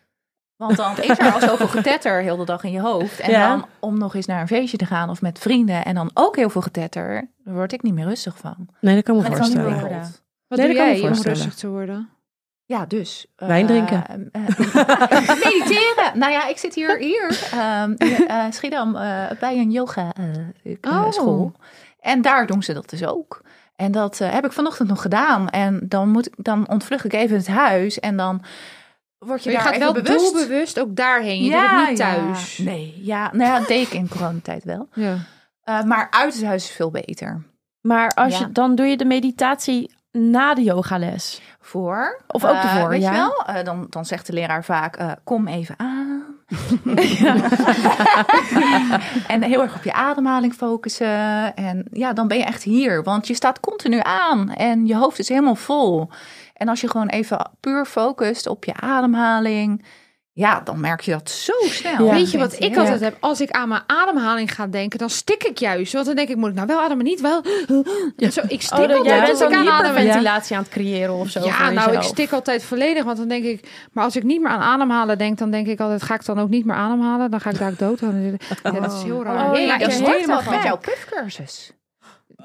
Want 0.56 0.76
dan 0.76 0.92
is 1.00 1.18
er 1.18 1.32
al 1.32 1.40
zoveel 1.40 1.68
getetter 1.68 2.22
heel 2.22 2.36
de 2.36 2.44
dag 2.44 2.64
in 2.64 2.72
je 2.72 2.80
hoofd. 2.80 3.20
En 3.20 3.30
Ja. 3.30 3.48
dan 3.48 3.66
om 3.80 3.98
nog 3.98 4.14
eens 4.14 4.26
naar 4.26 4.40
een 4.40 4.46
feestje 4.46 4.76
te 4.76 4.86
gaan 4.86 5.10
of 5.10 5.22
met 5.22 5.38
vrienden. 5.38 5.84
En 5.84 5.94
dan 5.94 6.10
ook 6.14 6.36
heel 6.36 6.50
veel 6.50 6.60
getetter. 6.62 7.30
Daar 7.44 7.54
word 7.54 7.72
ik 7.72 7.82
niet 7.82 7.94
meer 7.94 8.06
rustig 8.06 8.38
van. 8.38 8.68
Nee, 8.80 8.94
dat 8.94 9.04
kan 9.04 9.16
me 9.16 9.22
niet 9.22 9.36
voorstellen. 9.36 9.70
Wat 10.48 10.58
Nee, 10.58 10.66
doe 10.68 10.76
dat 10.76 10.76
kan 10.76 10.86
me 10.94 11.00
jij 11.00 11.08
om 11.10 11.22
rustig 11.22 11.54
te 11.54 11.68
worden? 11.68 12.08
Ja, 12.68 12.86
dus. 12.86 13.26
eh, 13.36 13.48
Wijn 13.48 13.66
drinken. 13.66 14.04
eh, 14.32 14.40
mediteren. 15.44 16.18
Nou 16.18 16.32
ja, 16.32 16.46
ik 16.48 16.58
zit 16.58 16.74
hier, 16.74 16.98
hier 16.98 17.48
ehm, 17.52 17.94
in 17.96 18.28
eh, 18.28 18.44
Schiedam 18.50 18.96
eh, 18.96 19.24
bij 19.40 19.56
een 19.58 19.70
yoga 19.70 20.12
eh, 20.12 20.24
eh, 20.64 21.02
Oh. 21.04 21.10
school. 21.12 21.52
En 22.00 22.22
daar 22.22 22.46
doen 22.46 22.62
ze 22.62 22.72
dat 22.72 22.90
dus 22.90 23.04
ook. 23.06 23.42
En 23.76 23.92
dat 23.92 24.20
eh, 24.20 24.32
heb 24.32 24.44
ik 24.44 24.52
vanochtend 24.52 24.88
nog 24.88 25.02
gedaan. 25.02 25.48
En 25.48 25.80
dan, 25.88 26.08
moet 26.08 26.26
ik, 26.26 26.34
dan 26.36 26.68
ontvlucht 26.68 27.04
ik 27.04 27.12
even 27.12 27.36
het 27.36 27.46
huis. 27.46 28.00
En 28.00 28.16
dan 28.16 28.42
word 29.18 29.42
je, 29.44 29.50
Je, 29.50 29.56
daar 29.56 29.64
gaat 29.64 29.74
even 29.74 29.92
wel 29.92 30.02
bewust. 30.02 30.32
doelbewust 30.32 30.80
ook 30.80 30.96
daarheen. 30.96 31.42
Je 31.42 31.50
doet 31.50 31.60
het 31.70 31.88
niet 31.88 31.96
thuis. 31.96 32.56
Ja. 32.56 32.64
Nee, 32.64 33.00
ja, 33.02 33.30
nou 33.32 33.50
ja, 33.50 33.58
dat 33.58 33.68
deed 33.68 33.86
ik 33.86 33.92
in 33.92 34.08
coronatijd 34.08 34.64
wel. 34.64 34.88
Ja. 34.92 35.16
Eh, 35.62 35.82
maar 35.82 36.06
uit 36.10 36.34
het 36.34 36.44
huis 36.44 36.64
is 36.64 36.70
veel 36.76 36.90
beter. 36.90 37.42
Maar 37.80 38.10
als 38.14 38.38
Ja. 38.38 38.46
je, 38.46 38.52
dan 38.52 38.74
doe 38.74 38.86
je 38.86 38.96
de 38.96 39.04
meditatie 39.04 39.90
na 40.10 40.54
de 40.54 40.62
yogales. 40.62 41.40
Voor. 41.66 42.20
Of 42.26 42.44
ook 42.44 42.50
Eh, 42.54 42.74
ervoor, 42.74 42.88
weet 42.88 43.02
ja. 43.02 43.10
je 43.10 43.16
wel? 43.16 43.42
Eh, 43.46 43.64
dan, 43.64 43.86
dan 43.90 44.04
zegt 44.04 44.26
de 44.26 44.32
leraar 44.32 44.64
vaak, 44.64 44.96
eh, 44.96 45.10
kom 45.24 45.48
even 45.48 45.74
aan. 45.78 46.24
en 49.28 49.42
heel 49.42 49.62
erg 49.62 49.74
op 49.76 49.82
je 49.82 49.92
ademhaling 49.92 50.54
focussen. 50.54 51.54
En 51.54 51.86
ja, 51.92 52.12
dan 52.12 52.28
ben 52.28 52.38
je 52.38 52.44
echt 52.44 52.62
hier. 52.62 53.02
Want 53.02 53.26
je 53.26 53.34
staat 53.34 53.60
continu 53.60 54.00
aan. 54.02 54.50
En 54.52 54.86
je 54.86 54.96
hoofd 54.96 55.18
is 55.18 55.28
helemaal 55.28 55.54
vol. 55.54 56.08
En 56.54 56.68
als 56.68 56.80
je 56.80 56.90
gewoon 56.90 57.08
even 57.08 57.50
puur 57.60 57.84
focust 57.86 58.46
op 58.46 58.64
je 58.64 58.74
ademhaling. 58.74 59.84
Ja, 60.36 60.60
dan 60.64 60.80
merk 60.80 61.00
je 61.00 61.10
dat 61.10 61.30
zo 61.30 61.52
snel. 61.60 62.04
Ja. 62.04 62.12
Weet 62.12 62.30
je 62.30 62.38
wat 62.38 62.60
ik 62.60 62.76
altijd 62.76 63.00
heb? 63.00 63.16
Als 63.20 63.40
ik 63.40 63.50
aan 63.50 63.68
mijn 63.68 63.82
ademhaling 63.86 64.54
ga 64.54 64.66
denken, 64.66 64.98
dan 64.98 65.10
stik 65.10 65.44
ik 65.44 65.58
juist. 65.58 65.92
Want 65.92 66.06
dan 66.06 66.14
denk 66.14 66.28
ik, 66.28 66.36
moet 66.36 66.48
ik 66.48 66.54
nou 66.54 66.66
wel 66.66 66.80
ademen, 66.80 67.04
niet 67.04 67.20
wel? 67.20 67.42
Zo, 68.30 68.40
ik 68.48 68.62
stik 68.62 68.78
Oh, 68.78 68.80
altijd 68.80 69.04
jij 69.04 69.20
bent 69.20 69.40
ik 69.40 69.52
aan 69.52 69.66
hyperventilatie 69.66 70.56
aan 70.56 70.62
het 70.62 70.70
creëren 70.72 71.14
of 71.14 71.28
zo. 71.28 71.44
Ja, 71.44 71.70
nou, 71.70 71.92
ik 71.92 72.02
stik 72.02 72.32
altijd 72.32 72.64
volledig. 72.64 73.04
Want 73.04 73.16
dan 73.16 73.28
denk 73.28 73.44
ik, 73.44 73.88
maar 73.92 74.04
als 74.04 74.16
ik 74.16 74.22
niet 74.22 74.40
meer 74.40 74.50
aan 74.50 74.60
ademhalen 74.60 75.18
denk, 75.18 75.38
dan 75.38 75.50
denk 75.50 75.66
ik 75.66 75.80
altijd, 75.80 76.02
ga 76.02 76.14
ik 76.14 76.24
dan 76.24 76.40
ook 76.40 76.48
niet 76.48 76.64
meer 76.64 76.76
ademhalen? 76.76 77.30
Dan 77.30 77.40
ga 77.40 77.50
ik 77.50 77.58
daar 77.58 77.74
dood 77.76 78.02
aan. 78.02 78.38
Ja, 78.62 78.70
dat 78.70 78.92
is 78.92 79.02
heel 79.02 79.24
raar. 79.24 79.50
Oh, 79.50 79.58
ja, 79.58 79.78
start 79.78 80.16
helemaal 80.16 80.42
dat 80.42 80.54
met 80.54 80.62
jouw 80.62 80.78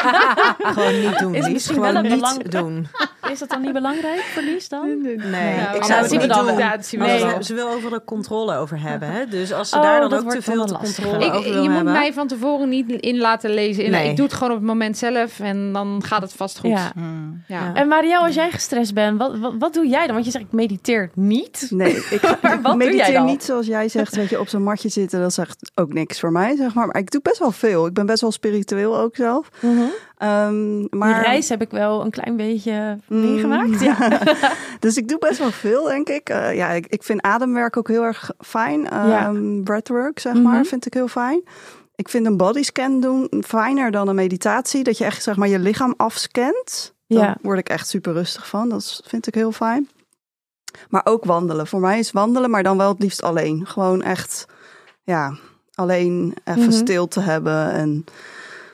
Gewoon 0.57 0.99
niet 1.01 1.19
doen, 1.19 1.35
Is 1.35 1.47
misschien 1.49 1.75
Gewoon 1.75 1.93
wel 1.93 2.03
een 2.03 2.09
niet 2.09 2.19
belang- 2.19 2.49
doen. 2.49 2.87
Is 3.31 3.39
dat 3.39 3.49
dan 3.49 3.61
niet 3.61 3.73
belangrijk 3.73 4.19
voor 4.21 4.41
Lies 4.43 4.69
dan? 4.69 5.01
Nee, 5.01 5.15
Ja, 5.55 5.73
ik 5.73 5.83
zou 5.83 6.01
dat 6.01 6.11
het 6.11 6.21
niet 6.21 6.33
doen. 6.33 6.45
wel. 6.45 6.57
Ja, 6.57 6.75
dat 6.75 6.85
zien 6.85 6.99
we 6.99 7.05
Nee, 7.05 7.19
dan 7.19 7.29
wel. 7.29 7.43
ze 7.43 7.53
wil 7.53 7.67
overal 7.69 8.03
controle 8.03 8.55
over 8.57 8.81
hebben. 8.81 9.11
Hè? 9.11 9.27
Dus 9.27 9.53
als 9.53 9.69
ze 9.69 9.75
Oh, 9.75 9.81
daar 9.81 9.99
dan 9.99 10.09
dat 10.09 10.23
ook 10.23 10.29
te 10.31 10.41
veel 10.41 10.65
controle 10.65 11.25
Ik, 11.25 11.33
over 11.33 11.43
wil 11.51 11.61
je 11.63 11.67
moet 11.69 11.75
hebben. 11.75 11.93
mij 11.93 12.13
van 12.13 12.27
tevoren 12.27 12.69
niet 12.69 12.91
in 12.91 13.17
laten 13.17 13.49
lezen. 13.53 13.83
In, 13.83 13.91
Nee. 13.91 14.09
Ik 14.09 14.15
doe 14.15 14.25
het 14.25 14.33
gewoon 14.33 14.49
op 14.51 14.57
het 14.57 14.65
moment 14.67 14.97
zelf 14.97 15.39
en 15.39 15.73
dan 15.73 16.01
gaat 16.05 16.21
het 16.21 16.33
vast 16.33 16.59
goed. 16.59 16.69
Ja. 16.69 16.91
Ja. 17.47 17.73
En 17.73 17.87
Marielle, 17.87 18.25
als 18.25 18.35
jij 18.35 18.51
gestrest 18.51 18.93
bent, 18.93 19.17
wat, 19.19 19.37
wat, 19.39 19.53
wat 19.59 19.73
doe 19.73 19.87
jij 19.87 20.05
dan? 20.05 20.13
Want 20.13 20.25
je 20.25 20.31
zegt, 20.31 20.43
ik 20.45 20.51
mediteer 20.51 21.09
niet. 21.13 21.67
Nee, 21.69 21.95
ik, 22.09 22.21
Maar 22.41 22.53
ik 22.53 22.61
wat 22.61 22.71
doe 22.79 22.83
jij 22.83 22.87
mediteer 22.91 23.13
dan? 23.13 23.25
niet 23.25 23.43
zoals 23.43 23.65
jij 23.65 23.89
zegt, 23.89 24.15
weet 24.15 24.29
je, 24.29 24.39
op 24.39 24.47
zo'n 24.47 24.63
matje 24.63 24.89
zitten. 24.89 25.19
Dat 25.19 25.29
is 25.29 25.37
echt 25.37 25.71
ook 25.75 25.93
niks 25.93 26.19
voor 26.19 26.31
mij, 26.31 26.55
zeg 26.55 26.73
maar. 26.73 26.85
Maar 26.87 26.97
ik 26.97 27.11
doe 27.11 27.21
best 27.21 27.39
wel 27.39 27.51
veel. 27.51 27.85
Ik 27.85 27.93
ben 27.93 28.05
best 28.05 28.21
wel 28.21 28.31
spiritueel 28.31 29.04
ook 29.05 29.15
zelf. 29.15 29.49
Ehm, 30.17 30.97
maar... 30.97 31.13
Die 31.13 31.23
reis 31.23 31.49
heb 31.49 31.61
ik 31.61 31.69
wel 31.71 32.01
een 32.05 32.09
klein 32.11 32.35
beetje 32.37 32.97
Mm. 33.07 33.21
meegemaakt. 33.21 33.79
Ja. 33.81 33.97
dus 34.79 34.97
ik 34.97 35.07
doe 35.07 35.17
best 35.19 35.39
wel 35.39 35.51
veel, 35.51 35.83
denk 35.83 36.09
ik. 36.09 36.29
Eh, 36.29 36.55
ja, 36.55 36.69
ik, 36.69 36.87
ik 36.87 37.03
vind 37.03 37.21
ademwerk 37.21 37.77
ook 37.77 37.87
heel 37.87 38.03
erg 38.03 38.31
fijn. 38.39 38.81
Ja. 38.81 39.25
Ehm, 39.25 39.63
Breathwork, 39.63 40.19
zeg 40.19 40.33
Mhm. 40.33 40.41
maar, 40.43 40.65
vind 40.65 40.85
ik 40.85 40.93
heel 40.93 41.07
fijn. 41.07 41.43
Ik 41.95 42.09
vind 42.09 42.25
een 42.25 42.37
bodyscan 42.37 42.99
doen 42.99 43.43
fijner 43.45 43.91
dan 43.91 44.07
een 44.07 44.15
meditatie. 44.15 44.83
Dat 44.83 44.97
je 44.97 45.05
echt 45.05 45.23
zeg 45.23 45.35
maar, 45.35 45.47
je 45.47 45.59
lichaam 45.59 45.93
afscant. 45.97 46.93
Daar 47.07 47.19
Ja. 47.23 47.37
word 47.41 47.59
ik 47.59 47.69
echt 47.69 47.87
super 47.87 48.13
rustig 48.13 48.47
van. 48.47 48.69
Dat 48.69 49.01
vind 49.05 49.27
ik 49.27 49.33
heel 49.35 49.51
fijn. 49.51 49.89
Maar 50.89 51.01
ook 51.03 51.25
wandelen. 51.25 51.67
Voor 51.67 51.79
mij 51.79 51.99
is 51.99 52.11
wandelen, 52.11 52.49
maar 52.49 52.63
dan 52.63 52.77
wel 52.77 52.89
het 52.89 52.99
liefst 52.99 53.21
alleen. 53.23 53.65
Gewoon 53.67 54.01
echt, 54.01 54.45
ja, 55.03 55.35
alleen 55.75 56.35
even 56.43 56.61
Mhm. 56.61 56.71
stil 56.71 57.07
te 57.07 57.19
hebben. 57.19 57.71
En 57.71 58.05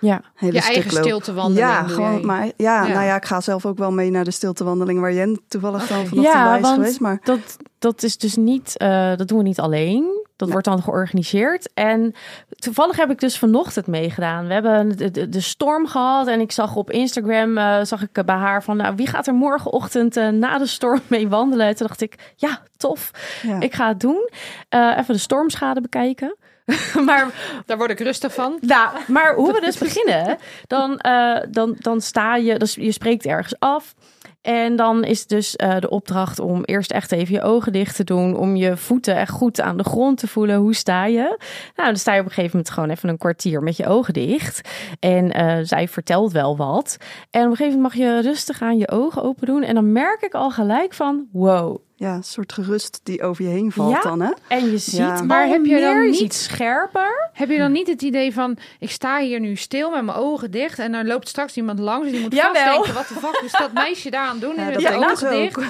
Ja. 0.02 0.22
hele 0.36 0.54
Je 0.54 0.62
eigen 0.62 0.92
stiltewandeling 0.92 1.68
Ja, 1.72 1.84
gewoon, 1.88 2.26
maar 2.26 2.46
ja, 2.46 2.52
Ja. 2.58 2.88
nou 2.88 3.06
ja, 3.06 3.16
ik 3.16 3.26
ga 3.26 3.42
zelf 3.42 3.66
ook 3.66 3.78
wel 3.78 3.92
mee 3.92 4.10
naar 4.12 4.24
de 4.24 4.32
stiltewandeling 4.32 5.00
waar 5.00 5.14
Jen 5.14 5.42
toevallig 5.48 5.88
dan 5.88 5.98
Oké. 6.00 6.08
vanochtend 6.08 6.36
Ja, 6.36 6.50
bij 6.50 6.56
is 6.60 6.62
want- 6.62 6.76
geweest. 6.76 7.00
Maar 7.00 7.20
Dat, 7.24 7.58
dat 7.80 8.04
is 8.04 8.18
dus 8.18 8.36
niet, 8.36 8.78
eh, 8.78 9.16
dat 9.16 9.28
doen 9.28 9.38
we 9.38 9.44
niet 9.44 9.60
alleen. 9.60 10.20
Dat 10.36 10.50
wordt 10.52 10.66
dan 10.66 10.82
georganiseerd. 10.84 11.70
En 11.74 12.14
toevallig 12.50 12.96
heb 12.98 13.10
ik 13.10 13.20
dus 13.20 13.38
vanochtend 13.38 13.88
meegedaan. 13.88 14.48
We 14.48 14.54
hebben 14.54 14.98
de, 14.98 15.12
de, 15.12 15.30
de 15.30 15.40
storm 15.42 15.88
gehad. 15.88 16.28
En 16.28 16.40
ik 16.40 16.52
zag 16.52 16.76
op 16.76 16.92
Instagram, 16.92 17.58
eh, 17.58 17.78
zag 17.84 18.02
ik 18.02 18.26
bij 18.26 18.36
haar 18.36 18.64
van... 18.64 18.78
Nou, 18.78 18.96
wie 18.96 19.08
gaat 19.08 19.28
er 19.28 19.34
morgenochtend 19.34 20.18
eh, 20.18 20.28
na 20.30 20.58
de 20.58 20.66
storm 20.66 21.00
mee 21.08 21.28
wandelen? 21.30 21.68
En 21.68 21.76
toen 21.76 21.88
dacht 21.88 22.02
ik, 22.02 22.34
ja, 22.36 22.60
tof. 22.78 23.12
ja. 23.42 23.60
Ik 23.60 23.74
ga 23.74 23.88
het 23.88 24.00
doen. 24.00 24.30
Eh, 24.70 24.96
even 24.98 25.14
de 25.14 25.20
stormschade 25.20 25.82
bekijken. 25.82 26.36
maar 27.06 27.32
Daar 27.66 27.78
word 27.78 27.92
ik 27.92 28.00
rustig 28.00 28.34
van. 28.34 28.58
Nou, 28.62 28.90
maar 29.08 29.36
hoe 29.36 29.54
we 29.54 29.62
dus 29.62 29.78
beginnen, 29.78 30.38
dan, 30.68 31.00
eh, 31.00 31.40
dan, 31.50 31.76
dan 31.80 32.02
sta 32.02 32.36
je, 32.36 32.58
dus 32.58 32.76
je 32.76 32.92
spreekt 32.92 33.26
ergens 33.26 33.60
af. 33.60 33.94
En 34.42 34.76
dan 34.76 35.04
is 35.04 35.26
dus 35.28 35.56
eh, 35.56 35.76
de 35.80 35.90
opdracht 35.90 36.40
om 36.40 36.64
eerst 36.64 36.92
echt 36.92 37.12
even 37.12 37.34
je 37.34 37.42
ogen 37.42 37.72
dicht 37.72 37.96
te 37.96 38.04
doen. 38.04 38.36
Om 38.38 38.56
je 38.56 38.78
voeten 38.78 39.16
echt 39.16 39.32
goed 39.32 39.62
aan 39.62 39.78
de 39.78 39.84
grond 39.84 40.18
te 40.18 40.28
voelen. 40.28 40.56
Hoe 40.58 40.74
sta 40.76 41.06
je? 41.06 41.38
Nou, 41.76 41.88
dan 41.90 41.96
sta 41.98 42.14
je 42.14 42.20
op 42.20 42.26
een 42.26 42.32
gegeven 42.32 42.56
moment 42.58 42.74
gewoon 42.74 42.90
even 42.90 43.10
een 43.10 43.18
kwartier 43.18 43.62
met 43.64 43.78
je 43.78 43.86
ogen 43.88 44.14
dicht. 44.14 44.70
En 45.00 45.32
eh, 45.32 45.58
zij 45.64 45.88
vertelt 45.88 46.32
wel 46.32 46.58
wat. 46.58 46.98
En 47.32 47.44
op 47.46 47.50
een 47.52 47.56
gegeven 47.56 47.80
moment 47.82 47.96
mag 47.98 48.06
je 48.08 48.22
rustig 48.22 48.62
aan 48.62 48.78
je 48.78 48.90
ogen 48.90 49.24
open 49.24 49.48
doen. 49.48 49.64
En 49.64 49.76
dan 49.76 49.92
merk 49.92 50.22
ik 50.22 50.34
al 50.34 50.50
gelijk 50.52 50.94
van, 50.94 51.28
wow, 51.32 51.78
ja, 51.96 52.16
een 52.16 52.24
soort 52.24 52.54
gerust 52.54 53.00
die 53.04 53.24
over 53.24 53.44
je 53.44 53.50
heen 53.50 53.72
valt 53.72 53.92
Ja. 53.92 54.02
dan, 54.02 54.22
hè? 54.22 54.32
En 54.48 54.72
je 54.72 54.78
ziet 54.78 54.96
Ja. 55.00 55.22
Maar 55.24 55.48
heb 55.48 55.66
je 55.66 55.80
dan 55.80 56.02
niet- 56.06 56.16
ziet 56.18 56.34
scherper. 56.34 57.30
Heb 57.34 57.50
je 57.50 57.58
dan 57.58 57.72
niet 57.72 57.88
het 57.88 58.02
idee 58.02 58.34
van, 58.34 58.58
ik 58.80 58.92
sta 58.92 59.20
hier 59.20 59.40
nu 59.40 59.56
stil 59.56 59.90
met 59.90 60.04
mijn 60.06 60.18
ogen 60.18 60.52
dicht 60.52 60.80
en 60.80 60.92
dan 60.92 61.08
loopt 61.08 61.28
straks 61.30 61.58
iemand 61.58 61.80
langs 61.80 62.06
en 62.06 62.12
die 62.12 62.22
moet 62.22 62.34
Jawel. 62.34 62.54
vast 62.64 62.74
denken, 62.76 62.94
wat 62.94 63.08
de 63.08 63.14
fuck 63.14 63.42
is 63.46 63.52
dat 63.52 63.74
meisje 63.74 64.10
daar 64.10 64.30
aan 64.32 64.40
doen? 64.40 64.56
Ja, 64.56 64.72
dat 64.72 65.20
dicht. 65.30 65.60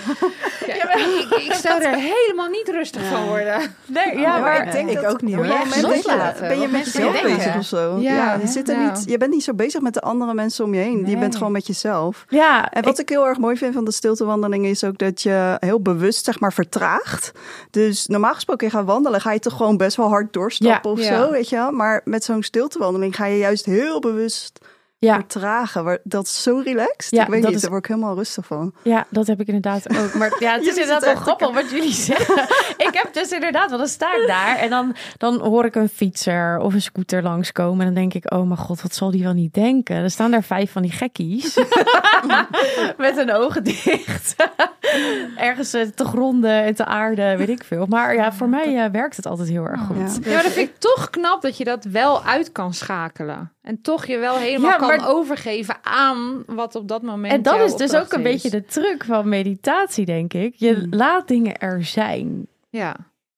Ja, 0.67 0.93
ik, 0.95 1.27
ik 1.45 1.53
zou 1.53 1.83
er 1.83 1.95
helemaal 1.95 2.49
niet 2.49 2.67
rustig 2.69 3.05
van 3.05 3.27
worden. 3.27 3.75
Nee, 3.85 4.15
ja, 4.15 4.19
Ja, 4.21 4.37
maar 4.39 4.65
ik 4.65 4.71
denk 4.71 4.89
ik 4.89 4.95
dat 5.01 5.05
ook 5.05 5.21
niet, 5.21 5.35
op 5.37 5.45
hoor. 5.45 5.53
een 5.53 5.57
moment 5.81 6.05
ben 6.39 6.49
je, 6.49 6.57
met 6.61 6.71
mensen 6.71 7.03
jezelf 7.03 7.21
bezig 7.21 7.55
of 7.57 7.65
zo. 7.65 7.97
Ja, 7.99 8.15
Ja, 8.15 8.37
je, 8.41 8.47
zit 8.47 8.69
er 8.69 8.77
niet, 8.77 9.03
je 9.05 9.17
bent 9.17 9.31
niet 9.31 9.43
zo 9.43 9.53
bezig 9.53 9.81
met 9.81 9.93
de 9.93 10.01
andere 10.01 10.33
mensen 10.33 10.65
om 10.65 10.73
je 10.73 10.79
heen. 10.81 11.05
Je 11.07 11.17
bent 11.17 11.35
gewoon 11.35 11.51
met 11.51 11.67
jezelf. 11.67 12.25
ja, 12.29 12.71
En 12.71 12.83
wat 12.83 12.99
ik, 12.99 13.09
heel 13.09 13.27
erg 13.27 13.37
mooi 13.37 13.57
vind 13.57 13.73
van 13.73 13.85
de 13.85 13.91
stiltewandeling 13.91 14.65
is 14.65 14.83
ook 14.83 14.97
dat 14.97 15.21
je 15.21 15.57
heel 15.59 15.81
bewust 15.81 16.25
zeg 16.25 16.39
maar 16.39 16.53
vertraagt. 16.53 17.31
Dus 17.71 18.07
normaal 18.07 18.33
gesproken 18.33 18.67
je 18.67 18.73
gaat 18.73 18.85
wandelen, 18.85 19.21
ga 19.21 19.31
je 19.31 19.39
toch 19.39 19.57
gewoon 19.57 19.77
best 19.77 19.97
wel 19.97 20.07
hard 20.09 20.33
doorstappen 20.33 20.89
Ja. 20.91 20.95
of 20.97 21.03
Ja. 21.03 21.23
zo, 21.25 21.31
weet 21.31 21.49
je 21.49 21.55
wel. 21.55 21.71
Maar 21.71 22.01
met 22.03 22.23
zo'n 22.23 22.43
stiltewandeling 22.43 23.15
ga 23.15 23.25
je 23.25 23.37
juist 23.37 23.65
heel 23.65 23.99
bewust 23.99 24.59
ja, 25.07 25.15
vertragen. 25.15 25.99
Dat 26.03 26.25
is 26.25 26.43
zo 26.43 26.61
relaxed. 26.65 27.11
Ja, 27.11 27.23
ik 27.23 27.29
weet 27.29 27.43
niet, 27.43 27.55
is- 27.55 27.61
daar 27.61 27.69
word 27.69 27.83
ik 27.83 27.89
helemaal 27.89 28.15
rustig 28.15 28.45
van. 28.45 28.73
ja, 28.83 29.05
dat 29.09 29.27
heb 29.27 29.39
ik 29.39 29.47
inderdaad 29.47 29.97
ook. 29.97 30.13
Maar 30.13 30.35
ja, 30.39 30.51
het 30.53 30.61
is 30.67 30.75
inderdaad 30.75 31.03
wel 31.05 31.15
grappig 31.15 31.51
wat 31.53 31.69
jullie 31.71 31.93
zeggen. 32.11 32.43
ik 32.77 32.89
heb 32.91 33.13
dus 33.13 33.31
inderdaad, 33.31 33.65
want 33.67 33.77
dan 33.81 33.87
sta 33.87 34.15
ik 34.21 34.27
daar 34.27 34.57
en 34.57 34.69
dan, 34.69 34.95
dan 35.17 35.39
hoor 35.39 35.65
ik 35.65 35.75
een 35.75 35.89
fietser 35.89 36.59
of 36.59 36.73
een 36.73 36.81
scooter 36.81 37.23
langskomen. 37.23 37.79
En 37.87 37.93
dan 37.93 38.01
denk 38.09 38.13
ik, 38.13 38.33
oh 38.33 38.43
mijn 38.47 38.57
god, 38.59 38.81
wat 38.81 38.95
zal 38.95 39.11
die 39.11 39.23
wel 39.23 39.33
niet 39.33 39.53
denken? 39.53 39.95
Er 39.95 40.09
staan 40.11 40.31
daar 40.31 40.43
vijf 40.43 40.71
van 40.71 40.81
die 40.81 40.91
gekkies 40.91 41.55
met 42.97 43.15
hun 43.15 43.31
ogen 43.33 43.63
dicht. 43.63 44.35
Ergens 45.35 45.73
eh, 45.73 45.81
te 45.95 46.05
gronden 46.05 46.63
en 46.63 46.75
te 46.75 46.85
aarden, 46.85 47.37
weet 47.37 47.49
ik 47.49 47.63
veel. 47.63 47.85
Maar 47.85 48.15
ja, 48.15 48.33
voor 48.33 48.49
mij 48.49 48.83
eh, 48.83 48.91
werkt 48.91 49.15
het 49.15 49.25
altijd 49.25 49.49
heel 49.49 49.65
erg 49.65 49.81
goed. 49.81 49.97
Ja. 49.97 50.29
Ja, 50.29 50.33
maar 50.33 50.43
dat 50.43 50.51
vind 50.51 50.69
ik 50.69 50.75
toch 50.77 51.09
knap 51.09 51.41
dat 51.41 51.57
je 51.57 51.63
dat 51.63 51.83
wel 51.83 52.23
uit 52.23 52.51
kan 52.51 52.73
schakelen. 52.73 53.51
En 53.61 53.81
toch 53.81 54.05
je 54.05 54.17
wel 54.17 54.35
helemaal 54.37 54.69
Ja, 54.71 54.77
kan 54.97 55.05
overgeven 55.05 55.75
aan 55.81 56.43
wat 56.47 56.75
op 56.75 56.87
dat 56.87 57.01
moment 57.01 57.33
En 57.33 57.41
dat 57.41 57.59
is 57.59 57.75
dus 57.75 57.95
ook 57.95 58.13
een 58.13 58.25
is. 58.25 58.31
beetje 58.31 58.49
de 58.49 58.65
truc 58.65 59.03
van 59.03 59.29
meditatie, 59.29 60.05
denk 60.05 60.33
ik. 60.33 60.53
Je 60.55 60.73
Hmm. 60.73 60.87
laat 60.89 61.27
dingen 61.27 61.57
er 61.57 61.83
zijn. 61.83 62.47
Ja. 62.69 62.95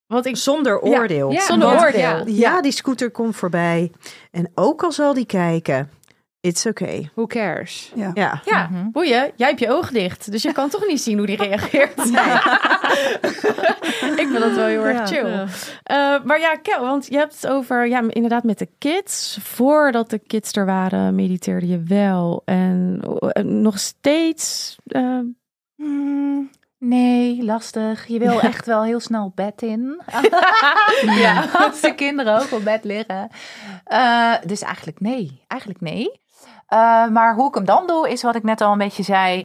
Want 0.08 0.26
ik 0.26 0.36
Zonder 0.38 0.80
oordeel. 0.82 1.32
Ja, 1.32 1.42
Zonder 1.42 1.68
want- 1.68 1.82
oordeel. 1.82 2.00
ja. 2.02 2.24
Ja, 2.26 2.62
die 2.62 2.72
scooter 2.72 3.12
komt 3.12 3.36
voorbij. 3.36 3.92
En 4.32 4.52
ook 4.56 4.84
al 4.84 4.92
zal 4.92 5.14
die 5.14 5.26
kijken, 5.26 5.90
it's 6.44 6.66
okay. 6.66 7.10
Who 7.14 7.26
cares? 7.26 7.92
Ja. 7.96 8.12
Ja. 8.14 8.42
Ja, 8.46 8.70
boeien, 8.92 9.32
jij 9.36 9.48
hebt 9.48 9.60
je 9.60 9.70
ogen 9.72 9.94
dicht. 9.94 10.32
Dus 10.32 10.42
je 10.44 10.52
kan 10.60 10.70
toch 10.70 10.88
niet 10.88 11.02
zien 11.02 11.18
hoe 11.18 11.28
die 11.28 11.36
reageert. 11.38 11.98
ik 14.22 14.28
vind 14.28 14.40
dat 14.40 14.54
wel 14.56 14.66
heel 14.66 14.86
erg 14.86 14.98
Ja. 14.98 15.06
chill. 15.06 15.46
Eh, 15.84 16.24
maar 16.24 16.40
ja, 16.40 16.56
Kel, 16.56 16.82
want 16.82 17.06
je 17.08 17.18
hebt 17.18 17.34
het 17.42 17.48
over, 17.52 17.88
ja, 17.88 18.02
inderdaad 18.08 18.44
met 18.44 18.60
de 18.60 18.70
kids. 18.78 19.38
Voordat 19.42 20.10
de 20.10 20.20
kids 20.20 20.56
er 20.56 20.66
waren, 20.66 21.16
mediteerde 21.16 21.68
je 21.68 21.84
wel. 21.84 22.42
En 22.46 23.00
eh, 23.20 23.44
nog 23.44 23.80
steeds... 23.80 24.76
eh, 24.86 25.20
Hmm, 25.76 26.50
nee, 26.80 27.44
lastig. 27.44 28.08
Je 28.08 28.20
wil 28.20 28.40
echt 28.42 28.66
wel 28.66 28.84
heel 28.84 29.00
snel 29.00 29.32
bed 29.36 29.62
in. 29.62 30.02
ja, 31.24 31.46
als 31.54 31.82
de 31.82 31.94
kinderen 31.96 32.42
ook 32.42 32.52
op 32.52 32.64
bed 32.64 32.84
liggen. 32.84 33.30
Eh, 33.84 34.34
dus 34.46 34.62
eigenlijk 34.62 35.00
nee. 35.00 35.44
Eigenlijk 35.48 35.82
nee. 35.82 36.22
Eh, 36.74 37.08
maar 37.08 37.36
hoe 37.36 37.48
ik 37.48 37.56
hem 37.56 37.66
dan 37.66 37.88
doe, 37.88 38.10
is 38.10 38.22
wat 38.22 38.36
ik 38.36 38.44
net 38.44 38.62
al 38.62 38.72
een 38.72 38.78
beetje 38.78 39.04
zei. 39.04 39.44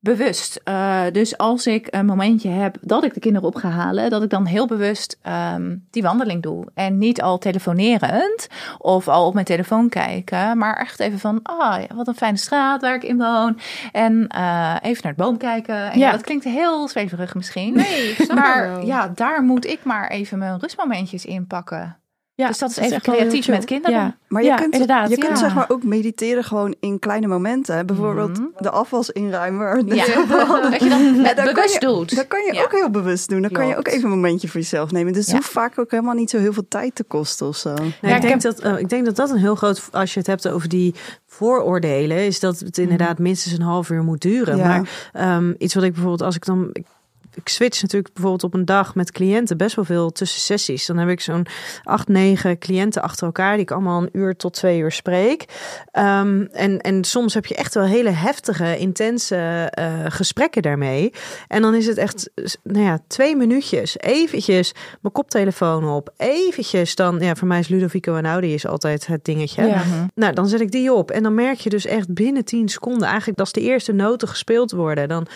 Bewust. 0.00 0.60
Eh, 0.64 1.02
dus 1.12 1.38
als 1.38 1.66
ik 1.66 1.86
een 1.90 2.06
momentje 2.06 2.48
heb 2.48 2.76
dat 2.80 3.04
ik 3.04 3.14
de 3.14 3.20
kinderen 3.20 3.48
op 3.48 3.54
ga 3.54 3.68
halen, 3.68 4.10
dat 4.10 4.22
ik 4.22 4.30
dan 4.30 4.46
heel 4.46 4.66
bewust 4.66 5.18
ehm, 5.22 5.76
die 5.90 6.02
wandeling 6.02 6.42
doe. 6.42 6.66
En 6.74 6.98
niet 6.98 7.22
al 7.22 7.38
telefonerend 7.38 8.46
of 8.78 9.08
al 9.08 9.26
op 9.26 9.34
mijn 9.34 9.46
telefoon 9.46 9.88
kijken, 9.88 10.58
maar 10.58 10.76
echt 10.76 11.00
even 11.00 11.18
van, 11.18 11.40
ah, 11.42 11.82
wat 11.94 12.08
een 12.08 12.14
fijne 12.14 12.36
straat 12.36 12.80
waar 12.80 12.94
ik 12.94 13.04
in 13.04 13.18
woon. 13.18 13.58
En 13.92 14.26
eh, 14.28 14.76
even 14.82 15.02
naar 15.02 15.12
het 15.12 15.24
boom 15.24 15.36
kijken. 15.36 15.90
En 15.90 15.98
ja. 15.98 16.06
Ja. 16.06 16.12
dat 16.12 16.22
klinkt 16.22 16.44
heel 16.44 16.88
zweverig 16.88 17.34
misschien. 17.34 17.74
Nee, 17.74 18.16
Maar 18.34 18.84
ja, 18.84 19.08
daar 19.14 19.42
moet 19.42 19.66
ik 19.66 19.84
maar 19.84 20.10
even 20.10 20.38
mijn 20.38 20.58
rustmomentjes 20.58 21.24
in 21.24 21.46
pakken. 21.46 22.01
Ja, 22.42 22.48
dus 22.48 22.58
dat 22.58 22.70
is 22.70 22.76
even 22.76 23.00
creatief 23.00 23.48
met 23.48 23.64
kinderen. 23.64 23.96
Ja. 23.98 24.16
Maar 24.28 24.42
je 24.42 24.48
Ja, 24.48 24.54
kunt, 24.56 24.72
inderdaad, 24.72 25.10
je 25.10 25.18
kunt 25.18 25.38
zeg 25.38 25.54
maar 25.54 25.64
ook 25.68 25.82
mediteren 25.84 26.44
gewoon 26.44 26.74
in 26.80 26.98
kleine 26.98 27.26
momenten. 27.26 27.86
Bijvoorbeeld 27.86 28.38
Mhm. 28.38 28.46
de 28.58 28.70
afwas 28.70 29.10
inruimen. 29.10 29.86
Ja. 29.86 30.04
Dat 30.70 30.82
je 30.82 30.88
dan 30.88 31.20
met 31.20 31.36
dat 31.36 31.44
bewust 31.54 31.72
je- 31.74 31.80
doet. 31.80 32.16
Dat 32.16 32.26
kan 32.26 32.42
je 32.44 32.52
Ja. 32.54 32.62
ook 32.62 32.72
heel 32.72 32.90
bewust 32.90 33.28
doen. 33.28 33.42
Dan 33.42 33.50
kan 33.50 33.66
je 33.66 33.76
ook 33.76 33.88
even 33.88 34.04
een 34.04 34.10
momentje 34.10 34.48
voor 34.48 34.60
jezelf 34.60 34.90
nemen. 34.92 35.12
Dus 35.12 35.22
het 35.22 35.30
Ja. 35.30 35.36
hoeft 35.36 35.50
vaak 35.50 35.78
ook 35.78 35.90
helemaal 35.90 36.14
niet 36.14 36.30
zo 36.30 36.38
heel 36.38 36.52
veel 36.52 36.68
tijd 36.68 36.94
te 36.94 37.04
kosten 37.04 37.46
of 37.46 37.56
zo. 37.56 37.74
Nee, 37.74 37.92
Ja, 38.00 38.08
ik, 38.08 38.14
ik 38.16 38.22
denk 38.28 38.42
dat, 38.42 38.58
eh, 38.60 38.78
ik 38.78 38.88
denk 38.88 39.04
dat 39.04 39.16
dat 39.16 39.30
een 39.30 39.36
heel 39.38 39.54
groot, 39.54 39.82
als 39.92 40.12
je 40.12 40.18
het 40.18 40.28
hebt 40.28 40.48
over 40.48 40.68
die 40.68 40.94
vooroordelen, 41.26 42.16
is 42.16 42.40
dat 42.40 42.58
het 42.58 42.78
inderdaad 42.78 43.18
minstens 43.18 43.54
een 43.54 43.62
half 43.64 43.90
uur 43.90 44.02
moet 44.02 44.20
duren. 44.20 44.56
Ja. 44.56 44.66
Maar 44.68 44.88
ehm, 45.12 45.52
iets 45.58 45.74
wat 45.74 45.82
ik 45.84 45.90
bijvoorbeeld, 45.92 46.22
als 46.22 46.34
ik 46.36 46.44
dan, 46.44 46.68
ik, 46.72 46.86
ik 47.34 47.48
switch 47.48 47.82
natuurlijk 47.82 48.14
bijvoorbeeld 48.14 48.44
op 48.44 48.54
een 48.54 48.64
dag 48.64 48.94
met 48.94 49.12
cliënten 49.12 49.56
best 49.56 49.76
wel 49.76 49.84
veel 49.84 50.10
tussen 50.10 50.40
sessies. 50.40 50.86
Dan 50.86 50.98
heb 50.98 51.08
ik 51.08 51.20
zo'n 51.20 51.46
acht, 51.82 52.08
negen 52.08 52.58
cliënten 52.58 53.02
achter 53.02 53.26
elkaar 53.26 53.52
die 53.52 53.62
ik 53.62 53.70
allemaal 53.70 54.02
een 54.02 54.08
uur 54.12 54.36
tot 54.36 54.54
twee 54.54 54.78
uur 54.78 54.92
spreek. 54.92 55.44
Ehm, 55.90 56.44
en, 56.52 56.80
en 56.80 57.04
soms 57.04 57.34
heb 57.34 57.46
je 57.46 57.54
echt 57.54 57.74
wel 57.74 57.84
hele 57.84 58.10
heftige, 58.10 58.78
intense 58.78 59.68
eh, 59.70 59.92
gesprekken 60.08 60.62
daarmee. 60.62 61.12
En 61.48 61.62
dan 61.62 61.74
is 61.74 61.86
het 61.86 61.96
echt, 61.96 62.30
nou 62.62 62.84
ja, 62.84 62.98
twee 63.06 63.36
minuutjes, 63.36 63.98
eventjes 63.98 64.72
mijn 65.00 65.14
koptelefoon 65.14 65.88
op, 65.88 66.12
eventjes 66.16 66.94
dan, 66.94 67.18
ja, 67.20 67.34
voor 67.34 67.48
mij 67.48 67.58
is 67.58 67.68
Ludovico 67.68 68.14
Einaudi 68.14 68.54
is 68.54 68.66
altijd 68.66 69.06
het 69.06 69.24
dingetje. 69.24 69.66
Ja. 69.66 69.82
Nou, 70.14 70.34
dan 70.34 70.48
zet 70.48 70.60
ik 70.60 70.70
die 70.70 70.92
op 70.92 71.10
en 71.10 71.22
dan 71.22 71.34
merk 71.34 71.58
je 71.58 71.70
dus 71.70 71.86
echt 71.86 72.14
binnen 72.14 72.44
10 72.44 72.68
seconden, 72.68 73.08
eigenlijk 73.08 73.40
als 73.40 73.52
de 73.52 73.60
eerste 73.60 73.92
noten 73.92 74.28
gespeeld 74.28 74.70
worden, 74.70 75.08
dan. 75.08 75.26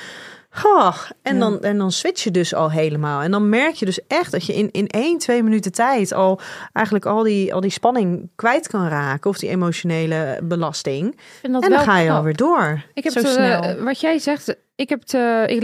Oh, 0.65 0.97
en, 1.23 1.39
dan, 1.39 1.63
en 1.63 1.79
dan 1.79 1.93
switch 1.93 2.25
je 2.25 2.31
dus 2.31 2.55
al 2.55 2.71
helemaal. 2.71 3.21
En 3.23 3.31
dan 3.31 3.49
merk 3.49 3.75
je 3.75 3.85
dus 3.85 4.01
echt 4.07 4.33
dat 4.33 4.47
je 4.47 4.55
in, 4.55 4.71
in 4.71 4.87
één, 4.87 5.19
twee 5.19 5.43
minuten 5.43 5.73
tijd 5.73 6.13
al 6.13 6.41
eigenlijk 6.73 7.07
al 7.07 7.23
die, 7.23 7.55
al 7.55 7.61
die 7.61 7.71
spanning 7.71 8.29
kwijt 8.35 8.69
kan 8.69 8.89
raken. 8.89 9.31
Of 9.31 9.39
die 9.39 9.49
emotionele 9.49 10.41
belasting. 10.43 11.19
En 11.43 11.53
dan 11.53 11.63
ga 11.63 11.99
je 11.99 12.05
knap. 12.05 12.17
alweer 12.17 12.37
door. 12.37 12.83
Ik 12.95 13.05
heb 13.05 13.13
Zo 13.13 13.21
snel. 13.21 13.63
eh, 13.63 13.83
wat 13.83 14.01
jij 14.01 14.19
zegt. 14.19 14.57
Ik, 14.77 14.89
heb 14.89 15.03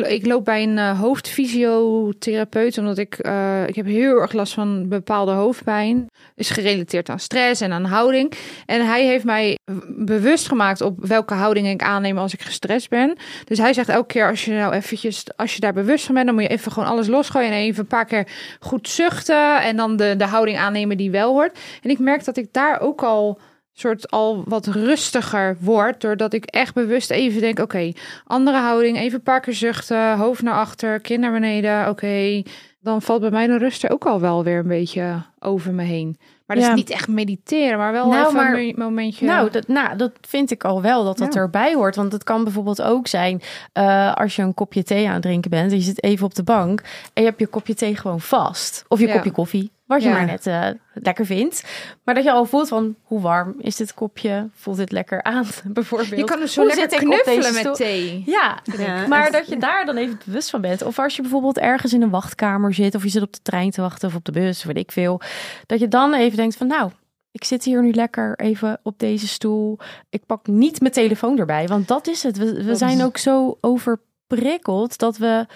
ik, 0.07 0.27
loop 0.27 0.45
bij 0.45 0.63
een 0.63 0.79
eh, 0.79 1.01
hoofdfysiotherapeut 1.01 2.79
omdat 2.79 2.99
ik, 2.99 3.15
eh, 3.19 3.69
ik 3.69 3.75
heb 3.75 3.87
heel 3.87 4.21
erg 4.21 4.33
last 4.33 4.53
van 4.53 4.89
bepaalde 4.89 5.33
hoofdpijn. 5.33 6.07
Is 6.37 6.51
gerelateerd 6.51 7.09
aan 7.09 7.19
stress 7.19 7.61
en 7.61 7.73
aan 7.73 7.85
houding. 7.85 8.33
En 8.67 8.87
hij 8.87 9.07
heeft 9.07 9.25
mij 9.25 9.59
bewust 9.89 10.49
gemaakt 10.49 10.81
op 10.81 11.07
welke 11.07 11.35
houding 11.35 11.69
ik 11.69 11.83
aanneem 11.83 12.19
als 12.19 12.33
ik 12.33 12.43
gestrest 12.43 12.89
ben. 12.89 13.17
Dus 13.45 13.59
hij 13.59 13.73
zegt 13.73 13.89
elke 13.89 14.07
keer 14.07 14.29
als 14.29 14.45
je 14.45 14.53
nou 14.53 14.73
eventjes, 14.73 15.25
als 15.37 15.55
je 15.55 15.61
daar 15.61 15.73
bewust 15.73 16.05
van 16.05 16.15
bent, 16.15 16.27
dan 16.27 16.35
moet 16.35 16.45
je 16.45 16.51
even 16.51 16.73
gewoon 16.73 16.89
alles 16.89 17.07
losgooien 17.07 17.51
en 17.51 17.57
even 17.57 17.81
een 17.81 17.87
paar 17.87 18.07
keer 18.07 18.27
goed 18.61 18.89
zuchten 18.89 19.63
en 19.63 19.77
dan 19.77 19.97
de, 19.97 20.15
de 20.17 20.27
houding 20.27 20.59
aannemen 20.59 20.97
die 20.97 21.11
wel 21.11 21.33
hoort. 21.33 21.59
En 21.83 21.91
ik 21.91 21.99
merk 21.99 22.25
dat 22.25 22.37
ik 22.37 22.53
daar 22.53 22.81
ook 22.81 23.03
al 23.03 23.39
soort 23.73 24.11
al 24.11 24.43
wat 24.47 24.67
rustiger 24.67 25.57
word. 25.61 26.01
Doordat 26.01 26.33
ik 26.33 26.45
echt 26.45 26.75
bewust 26.75 27.11
even 27.11 27.41
denk: 27.41 27.59
oké, 27.59 27.93
andere 28.25 28.57
houding, 28.59 28.97
even 28.99 29.15
een 29.19 29.23
paar 29.25 29.41
keer 29.41 29.55
zuchten, 29.55 30.17
hoofd 30.17 30.43
naar 30.43 30.55
achter, 30.55 31.01
kin 31.01 31.21
naar 31.21 31.33
beneden. 31.33 31.89
Oké, 31.89 32.43
dan 32.81 33.03
valt 33.03 33.21
bij 33.21 33.31
mij 33.31 33.47
de 33.47 33.59
rust 33.59 33.85
er 33.85 33.91
ook 33.91 34.05
al 34.07 34.21
wel 34.21 34.45
weer 34.45 34.59
een 34.59 34.69
beetje 34.69 35.23
over 35.39 35.73
me 35.75 35.83
heen. 35.83 36.17
Maar 36.47 36.57
dat 36.57 36.65
Ja. 36.71 36.73
is 36.73 36.79
niet 36.79 36.91
echt 36.91 37.09
mediteren, 37.09 37.79
maar 37.79 37.93
wel 37.93 38.09
Nou, 38.09 38.21
even 38.23 38.35
maar- 38.35 38.59
een 38.59 38.73
mo- 38.77 38.85
momentje. 38.85 39.27
Nou 39.27 39.51
dat, 39.51 39.69
nou, 39.69 39.97
dat 39.97 40.13
vind 40.21 40.51
ik 40.51 40.65
al 40.65 40.83
wel 40.83 41.05
dat 41.05 41.19
dat 41.19 41.35
Ja. 41.35 41.41
erbij 41.41 41.75
hoort. 41.75 41.97
Want 41.97 42.13
het 42.13 42.25
kan 42.25 42.45
bijvoorbeeld 42.45 42.83
ook 42.83 43.07
zijn 43.07 43.41
eh, 43.73 44.15
als 44.15 44.37
je 44.37 44.43
een 44.43 44.55
kopje 44.55 44.83
thee 44.83 45.07
aan 45.07 45.13
het 45.13 45.23
drinken 45.23 45.51
bent. 45.51 45.71
En 45.71 45.77
je 45.77 45.83
zit 45.83 46.03
even 46.03 46.25
op 46.27 46.35
de 46.35 46.43
bank 46.43 46.81
en 47.13 47.23
je 47.23 47.29
hebt 47.29 47.41
je 47.41 47.47
kopje 47.47 47.75
thee 47.75 47.97
gewoon 47.97 48.21
vast. 48.21 48.85
Of 48.89 49.01
je 49.01 49.07
Ja. 49.07 49.13
kopje 49.13 49.31
koffie, 49.31 49.71
wat 49.85 50.03
je 50.03 50.09
Ja. 50.09 50.15
maar 50.15 50.27
net 50.27 50.47
eh, 50.47 50.69
lekker 50.95 51.27
vindt. 51.27 51.65
Maar 52.05 52.15
dat 52.15 52.25
je 52.25 52.33
al 52.33 52.45
voelt 52.45 52.69
van 52.69 52.97
hoe 53.03 53.21
warm 53.21 53.55
is 53.59 53.77
dit 53.77 53.95
kopje? 53.95 54.49
Voelt 54.55 54.77
dit 54.77 54.93
lekker 54.93 55.23
aan 55.23 55.47
bijvoorbeeld? 55.73 56.17
je 56.21 56.25
kan 56.25 56.41
dus 56.41 56.53
zo 56.53 56.61
Hoe 56.63 56.75
lekker 56.75 56.99
knuffelen 56.99 57.55
met 57.65 57.75
thee. 57.75 58.23
Ja, 58.27 58.59
Ja, 58.79 59.07
maar 59.07 59.23
echt. 59.23 59.33
dat 59.33 59.49
je 59.49 59.57
daar 59.57 59.87
dan 59.87 59.97
even 59.97 60.21
bewust 60.25 60.51
van 60.51 60.61
bent. 60.61 60.83
Of 60.83 60.99
als 60.99 61.17
je 61.17 61.23
bijvoorbeeld 61.23 61.59
ergens 61.59 61.93
in 61.93 62.03
een 62.03 62.11
wachtkamer 62.11 62.75
zit, 62.75 62.95
of 62.95 63.03
je 63.03 63.09
zit 63.09 63.23
op 63.23 63.33
de 63.33 63.43
trein 63.43 63.71
te 63.71 63.81
wachten 63.81 64.09
of 64.09 64.15
op 64.15 64.25
de 64.25 64.33
bus, 64.33 64.65
weet 64.65 64.77
ik 64.77 64.93
veel. 64.93 65.21
Dat 65.67 65.81
je 65.81 65.89
dan 65.89 66.15
even 66.15 66.37
denkt 66.37 66.57
van 66.57 66.67
nou, 66.67 66.91
ik 67.31 67.45
zit 67.45 67.65
hier 67.65 67.83
nu 67.83 67.93
lekker 67.93 68.39
even 68.39 68.81
op 68.83 68.99
deze 68.99 69.29
stoel. 69.29 69.79
Ik 70.11 70.27
pak 70.27 70.47
niet 70.47 70.81
mijn 70.81 70.93
telefoon 70.93 71.39
erbij, 71.39 71.67
want 71.67 71.89
dat 71.89 72.07
is 72.07 72.23
het. 72.23 72.37
We, 72.65 72.75
zijn 72.75 73.03
ook 73.03 73.17
zo 73.17 73.59
overprikkeld 73.61 74.99
dat 74.99 75.17
we. 75.17 75.47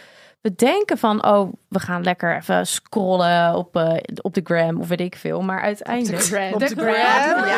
Bedenken 0.50 0.99
van, 0.99 1.25
oh, 1.26 1.53
we 1.69 1.81
gaan 1.81 2.03
lekker 2.03 2.37
even 2.37 2.67
scrollen 2.67 3.55
op, 3.55 3.76
eh, 3.76 3.97
op 4.23 4.35
de 4.35 4.41
gram 4.45 4.81
of 4.81 4.88
weet 4.88 5.00
ik 5.00 5.17
veel. 5.17 5.43
Maar 5.43 5.61
uiteindelijk... 5.61 6.23
gram. 6.23 6.59
De 6.59 6.67
gram. 6.67 6.95
Ja. 6.95 7.55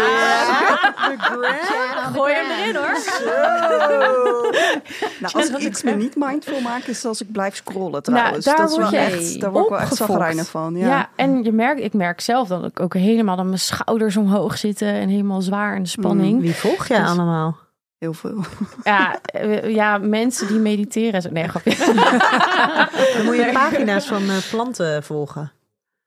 Gooi 2.12 2.34
hem 2.34 2.50
erin 2.58 2.74
hoor. 2.76 2.96
Nou, 5.20 5.34
als 5.34 5.48
ik 5.48 5.58
iets 5.58 5.82
me 5.82 5.90
niet 5.90 6.16
mindful 6.16 6.60
maak, 6.60 6.82
is 6.82 7.04
als 7.04 7.20
ik 7.22 7.32
blijf 7.32 7.56
scrollen 7.56 8.02
trouwens. 8.02 8.44
daar 8.44 8.56
dat 8.56 8.70
is 8.70 8.76
word 8.76 8.90
wel 8.90 9.00
je 9.00 9.06
echt, 9.06 9.40
daar 9.40 9.50
word 9.50 9.64
ik 9.64 9.70
wel 9.70 9.80
echt 9.80 9.96
zagrijnig 9.96 10.48
van. 10.48 10.76
Ja. 10.76 10.86
Ja. 10.86 11.08
en 11.16 11.42
je 11.44 11.52
merkt, 11.52 11.80
ik 11.80 11.92
merk 11.92 12.20
zelf 12.20 12.48
dat 12.48 12.64
ik 12.64 12.80
ook 12.80 12.94
helemaal 12.94 13.36
dan 13.36 13.46
mijn 13.46 13.58
schouders 13.58 14.16
omhoog 14.16 14.58
zitten 14.58 14.88
en 14.88 15.08
helemaal 15.08 15.40
zwaar 15.40 15.76
in 15.76 15.82
de 15.82 15.88
spanning. 15.88 16.40
Wie 16.40 16.54
volg 16.54 16.88
jij 16.88 16.98
Dus- 16.98 17.08
allemaal? 17.08 17.56
Heel 17.98 18.12
veel. 18.12 18.44
Ja, 18.84 19.20
eh, 19.22 19.74
ja, 19.74 19.98
mensen 19.98 20.46
die 20.46 20.58
mediteren. 20.58 21.32
Nee, 21.32 21.48
grapje. 21.48 21.76
Dan 23.16 23.24
moet 23.24 23.36
je 23.36 23.50
pagina's 23.52 24.06
van 24.06 24.30
eh, 24.30 24.36
planten 24.50 25.02
volgen. 25.02 25.52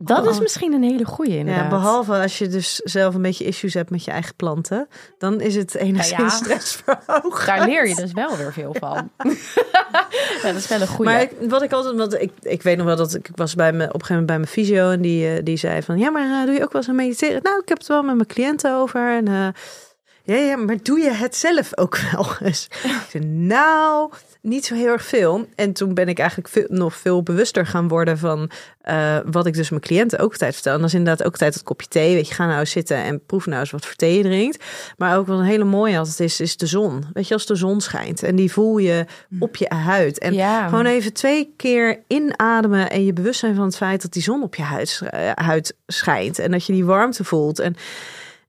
Dat 0.03 0.27
is 0.27 0.39
misschien 0.39 0.73
een 0.73 0.83
hele 0.83 1.05
goeie 1.05 1.37
inderdaad. 1.37 1.63
Ja, 1.63 1.69
behalve 1.69 2.13
als 2.13 2.37
je 2.37 2.47
dus 2.47 2.75
zelf 2.75 3.15
een 3.15 3.21
beetje 3.21 3.45
issues 3.45 3.73
hebt 3.73 3.89
met 3.89 4.03
je 4.03 4.11
eigen 4.11 4.35
planten. 4.35 4.87
Dan 5.17 5.41
is 5.41 5.55
het 5.55 5.75
enigszins 5.75 6.17
Nou 6.17 6.29
ja. 6.29 6.35
stressverhogend. 6.35 7.45
Daar 7.45 7.67
leer 7.67 7.87
je 7.87 7.95
dus 7.95 8.11
wel 8.11 8.37
weer 8.37 8.53
veel 8.53 8.75
van. 8.79 9.09
Ja, 10.41 10.47
dat 10.47 10.55
is 10.55 10.67
wel 10.67 10.81
een 10.81 10.87
goeie. 10.87 11.11
Maar 11.11 11.21
ik, 11.21 11.31
wat 11.49 11.61
ik 11.61 11.71
altijd, 11.71 11.95
want 11.95 12.21
ik, 12.21 12.31
ik 12.41 12.61
weet 12.61 12.77
nog 12.77 12.85
wel 12.85 12.95
dat 12.95 13.13
ik, 13.13 13.27
ik 13.27 13.35
was 13.35 13.55
bij 13.55 13.73
me, 13.73 13.83
op 13.83 13.93
een 13.93 14.05
gegeven 14.05 14.15
moment 14.15 14.27
bij 14.27 14.37
mijn 14.37 14.49
fysio 14.49 14.89
en 14.89 15.01
die, 15.01 15.35
eh, 15.35 15.43
die 15.43 15.57
zei 15.57 15.81
van, 15.81 15.97
ja, 15.97 16.09
maar 16.09 16.39
eh, 16.39 16.45
doe 16.45 16.55
je 16.55 16.63
ook 16.63 16.71
wel 16.71 16.81
eens 16.81 16.89
aan 16.89 16.95
mediteren? 16.95 17.43
Nou, 17.43 17.59
ik 17.61 17.69
heb 17.69 17.77
het 17.77 17.87
wel 17.87 18.03
met 18.03 18.15
mijn 18.15 18.27
cliënten 18.27 18.75
over 18.75 19.15
en 19.15 19.27
eh, 19.27 19.47
ja, 20.23 20.35
ja, 20.35 20.55
maar 20.55 20.77
doe 20.81 20.99
je 20.99 21.11
het 21.11 21.35
zelf 21.35 21.77
ook 21.77 21.97
wel 22.11 22.27
eens? 22.39 22.67
Ik 22.83 23.07
zei, 23.09 23.25
nou, 23.25 24.11
niet 24.41 24.65
zo 24.65 24.75
heel 24.75 24.87
erg 24.87 25.05
veel. 25.05 25.47
En 25.55 25.73
toen 25.73 25.93
ben 25.93 26.07
ik 26.07 26.19
eigenlijk 26.19 26.49
veel, 26.49 26.65
nog 26.67 26.95
veel 26.95 27.23
bewuster 27.23 27.65
gaan 27.65 27.87
worden 27.87 28.17
van 28.17 28.51
eh, 28.81 29.17
wat 29.25 29.45
ik 29.45 29.53
dus 29.53 29.69
mijn 29.69 29.81
cliënten 29.81 30.19
ook 30.19 30.31
altijd 30.31 30.53
vertel. 30.53 30.73
En 30.73 30.79
dat 30.79 30.87
is 30.87 30.93
inderdaad 30.93 31.25
ook 31.25 31.31
altijd 31.31 31.53
het 31.53 31.63
kopje 31.63 31.87
thee. 31.87 32.13
Weet 32.13 32.27
je, 32.27 32.33
ga 32.33 32.45
nou 32.45 32.59
eens 32.59 32.71
zitten 32.71 32.97
en 32.97 33.25
proef 33.25 33.45
nou 33.45 33.59
eens 33.59 33.71
wat 33.71 33.85
voor 33.85 33.95
thee 33.95 34.17
je 34.17 34.23
drinkt. 34.23 34.63
Maar 34.97 35.17
ook 35.17 35.27
wat 35.27 35.39
een 35.39 35.45
hele 35.45 35.63
mooie 35.63 35.97
altijd 35.97 36.19
is, 36.19 36.39
is 36.39 36.57
de 36.57 36.65
zon. 36.65 37.03
Weet 37.13 37.27
je, 37.27 37.33
als 37.33 37.45
de 37.45 37.55
zon 37.55 37.81
schijnt 37.81 38.23
en 38.23 38.35
die 38.35 38.51
voel 38.51 38.77
je 38.77 39.05
op 39.39 39.55
je 39.55 39.73
huid. 39.73 40.19
En 40.19 40.33
ja. 40.33 40.67
gewoon 40.67 40.85
even 40.85 41.13
twee 41.13 41.53
keer 41.57 42.03
inademen 42.07 42.89
en 42.89 43.05
je 43.05 43.13
bewust 43.13 43.39
zijn 43.39 43.55
van 43.55 43.65
het 43.65 43.77
feit 43.77 44.01
dat 44.01 44.13
die 44.13 44.23
zon 44.23 44.43
op 44.43 44.55
je 44.55 44.63
huid, 44.63 45.01
eh, 45.09 45.31
huid 45.33 45.75
schijnt. 45.87 46.39
En 46.39 46.51
dat 46.51 46.65
je 46.65 46.73
die 46.73 46.85
warmte 46.85 47.23
voelt. 47.23 47.59
En, 47.59 47.75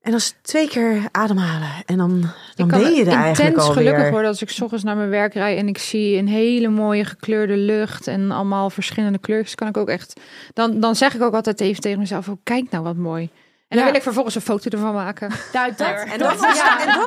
en 0.03 0.13
als 0.13 0.35
twee 0.43 0.69
keer 0.69 1.09
ademhalen. 1.11 1.71
En 1.87 1.97
dan, 1.97 2.21
dan 2.55 2.67
Ik 2.67 2.73
ben 2.73 2.95
je 2.95 3.05
er 3.05 3.09
eigenlijk 3.09 3.39
intens 3.39 3.69
alweer. 3.69 3.85
gelukkig 3.85 4.11
worden 4.11 4.29
als 4.29 4.43
ik 4.43 4.51
's 4.51 4.61
ochtends 4.61 4.85
naar 4.85 4.97
mijn 4.97 5.09
werk 5.09 5.35
rijd 5.35 5.59
en 5.59 5.69
ik 5.69 5.79
zie 5.79 6.17
een 6.17 6.29
hele 6.29 6.69
mooie 6.69 7.05
gekleurde 7.05 7.57
lucht 7.57 8.07
en 8.07 8.31
allemaal 8.31 8.71
verschillende 8.71 9.19
kleurtjes. 9.19 9.55
Kan 9.55 9.69
ik 9.69 9.77
ook 9.77 9.89
echt. 9.89 10.21
Dan, 10.55 10.81
dan 10.81 10.97
zeg 10.97 11.15
ik 11.15 11.23
ook 11.23 11.35
altijd 11.35 11.61
even 11.61 11.83
tegen 11.83 11.99
mezelf: 11.99 12.29
oh, 12.29 12.37
kijk 12.43 12.71
nou 12.71 12.85
wat 12.85 12.97
mooi. 12.97 13.31
En 13.73 13.79
dan 13.79 13.87
Ja. 13.87 13.91
wil 13.93 13.95
ik 14.01 14.03
vervolgens 14.07 14.35
een 14.35 14.41
foto 14.41 14.71
ervan 14.71 14.95
maken. 14.95 15.31
Nou, 15.53 15.73
dat, 15.77 15.89
En 16.13 16.19
dan, 16.19 16.31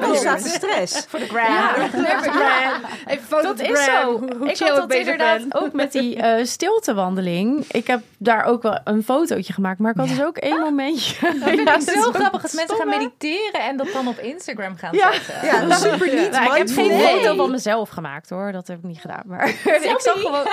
ontstaat, 0.09 0.43
de 0.43 0.49
stress. 0.49 1.05
Voor 1.09 1.19
de 1.19 1.27
Ja, 1.33 1.67
gram. 1.67 2.81
Even 3.07 3.23
foto 3.27 3.41
dat 3.53 3.59
is 3.61 3.83
zo. 3.83 4.21
Ik 4.43 4.57
had 4.59 4.75
dat 4.75 4.93
inderdaad 4.93 5.41
ook 5.49 5.73
met 5.73 5.91
die 5.91 6.15
eh, 6.15 6.45
stiltewandeling. 6.45 7.65
Ik 7.71 7.87
heb 7.87 8.01
daar 8.17 8.43
ook 8.43 8.61
wel 8.61 8.79
een 8.83 9.03
fotootje 9.03 9.53
gemaakt, 9.53 9.79
maar 9.79 9.91
ik 9.91 9.97
had 9.97 10.07
dus 10.07 10.23
ook 10.23 10.37
één 10.37 10.59
momentje. 10.59 11.15
Dat 11.21 11.49
vind 11.49 11.59
Ja, 11.67 11.75
ik 11.75 11.81
zo 11.81 11.93
dat 11.95 12.13
is 12.13 12.19
grappig 12.19 12.43
als 12.43 12.53
mensen 12.53 12.75
gaan 12.77 12.89
mediteren 12.89 13.61
en 13.61 13.77
dat 13.77 13.87
dan 13.93 14.07
op 14.07 14.19
Instagram 14.19 14.75
gaan 14.75 14.95
Ja. 14.95 15.11
zetten. 15.11 15.33
Ja, 15.47 15.59
dat 15.59 15.69
is 15.71 15.81
super 15.81 16.13
niet 16.15 16.31
Nou, 16.31 16.45
ik 16.51 16.57
heb 16.57 16.69
geen 16.69 16.99
foto 16.99 17.35
van 17.35 17.51
mezelf 17.51 17.89
gemaakt 17.89 18.29
hoor, 18.29 18.51
dat 18.51 18.67
heb 18.67 18.77
ik 18.77 18.83
niet 18.83 18.99
gedaan. 18.99 19.23
Maar 19.25 19.47
ik 19.49 19.95
zag 19.97 20.13
gewoon. 20.21 20.43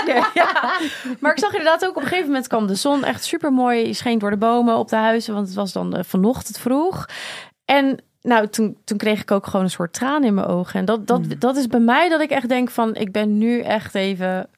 Maar 1.21 1.33
ik 1.33 1.39
zag 1.39 1.51
inderdaad 1.53 1.85
ook 1.85 1.97
op 1.97 2.03
een 2.03 2.09
gegeven 2.09 2.27
moment 2.27 2.47
kwam 2.47 2.67
de 2.67 2.75
zon 2.75 3.05
echt 3.05 3.25
super 3.25 3.53
mooi, 3.53 3.95
scheen 3.95 4.19
door 4.19 4.31
de 4.31 4.37
bomen 4.37 4.77
op 4.77 4.89
de 4.89 4.97
huizen, 4.97 5.35
want 5.35 5.47
het 5.47 5.57
was 5.57 5.73
dan 5.73 5.97
eh, 5.97 6.02
vanochtend 6.05 6.59
vroeg. 6.59 7.07
En 7.65 7.99
nou, 8.21 8.49
toen, 8.49 8.77
toen 8.85 8.99
kreeg 8.99 9.21
ik 9.21 9.31
ook 9.31 9.47
gewoon 9.47 9.65
een 9.65 9.71
soort 9.71 9.93
traan 9.93 10.25
in 10.25 10.35
mijn 10.35 10.47
ogen. 10.47 10.81
En 10.81 10.85
dat, 10.85 11.07
dat, 11.07 11.23
dat 11.39 11.57
is 11.57 11.67
bij 11.67 11.81
mij 11.81 12.09
dat 12.09 12.21
ik 12.21 12.31
echt 12.31 12.49
denk 12.49 12.71
van, 12.71 12.95
ik 12.95 13.13
ben 13.13 13.39
nu 13.39 13.61
echt 13.61 13.95
even 13.95 14.49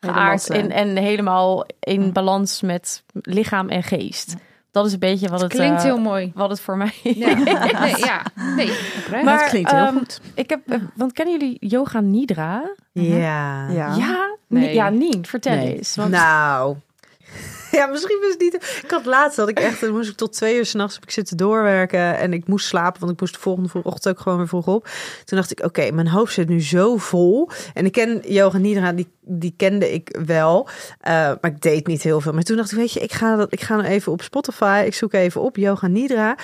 geaard 0.00 0.50
en, 0.50 0.70
en 0.70 0.96
helemaal 0.96 1.66
in 1.80 2.12
balans 2.12 2.62
met 2.62 3.04
lichaam 3.12 3.68
en 3.68 3.82
geest. 3.82 4.34
Dat 4.70 4.86
is 4.86 4.92
een 4.92 4.98
beetje 4.98 5.28
wat 5.28 5.40
het, 5.40 5.52
Klinkt 5.52 5.76
eh, 5.78 5.82
heel 5.84 5.98
mooi. 6.00 6.32
wat 6.34 6.50
het 6.50 6.60
voor 6.60 6.76
mij 6.76 6.92
Ja. 7.02 7.34
Nee, 7.80 7.96
ja. 7.96 8.22
Nee. 8.56 8.72
Maar, 9.24 9.38
dat 9.38 9.48
klinkt 9.48 9.70
heel 9.70 9.80
ehm, 9.86 9.96
goed. 9.96 10.20
Ik 10.34 10.50
heb, 10.50 10.60
eh, 10.70 10.78
want 10.94 11.12
kennen 11.12 11.38
jullie 11.38 11.56
Yoga 11.68 12.00
Nidra? 12.00 12.74
Ja. 12.92 13.68
Ja. 13.68 13.94
Ja, 13.96 14.36
Nee. 14.48 14.64
nee. 14.64 14.74
ja, 14.74 14.88
Nien, 14.90 15.26
vertel 15.26 15.54
Nee. 15.54 15.76
eens. 15.76 15.96
Want 15.96 16.10
Nou. 16.10 16.76
Ja, 17.78 17.86
misschien 17.86 18.18
was 18.20 18.30
het 18.30 18.40
niet. 18.40 18.80
Ik 18.82 18.90
had 18.90 19.04
laatst 19.04 19.36
dat 19.36 19.48
ik 19.48 19.58
echt, 19.60 19.90
moest 19.90 20.10
ik 20.10 20.16
tot 20.16 20.32
twee 20.32 20.56
uur 20.56 20.66
s'nachts 20.66 20.98
zitten 21.06 21.36
doorwerken 21.36 22.18
en 22.18 22.32
ik 22.32 22.46
moest 22.46 22.66
slapen, 22.66 23.00
want 23.00 23.12
ik 23.12 23.20
moest 23.20 23.34
de 23.34 23.40
volgende 23.40 23.70
ochtend 23.82 24.08
ook 24.08 24.20
gewoon 24.20 24.38
weer 24.38 24.48
vroeg 24.48 24.66
op. 24.66 24.88
Toen 25.24 25.38
dacht 25.38 25.50
ik, 25.50 25.64
oké, 25.64 25.90
mijn 25.90 26.08
hoofd 26.08 26.32
zit 26.32 26.48
nu 26.48 26.62
zo 26.62 26.96
vol. 26.96 27.50
En 27.74 27.84
ik 27.84 27.92
ken 27.92 28.22
Yoga 28.26 28.58
Nidra, 28.58 28.92
die, 28.92 29.08
die 29.20 29.54
kende 29.56 29.92
ik 29.92 30.18
wel, 30.26 30.68
eh, 31.00 31.12
maar 31.12 31.50
ik 31.50 31.60
deed 31.60 31.86
niet 31.86 32.02
heel 32.02 32.20
veel. 32.20 32.32
Maar 32.32 32.42
toen 32.42 32.56
dacht 32.56 32.70
ik, 32.70 32.78
weet 32.78 32.92
je, 32.92 33.00
ik 33.00 33.12
ga 33.12 33.36
dat, 33.36 33.52
ik 33.52 33.60
ga 33.60 33.76
nou 33.76 33.88
even 33.88 34.12
op 34.12 34.22
Spotify, 34.22 34.82
ik 34.86 34.94
zoek 34.94 35.12
even 35.12 35.40
op 35.40 35.56
Yoga 35.56 35.86
Nidra. 35.86 36.36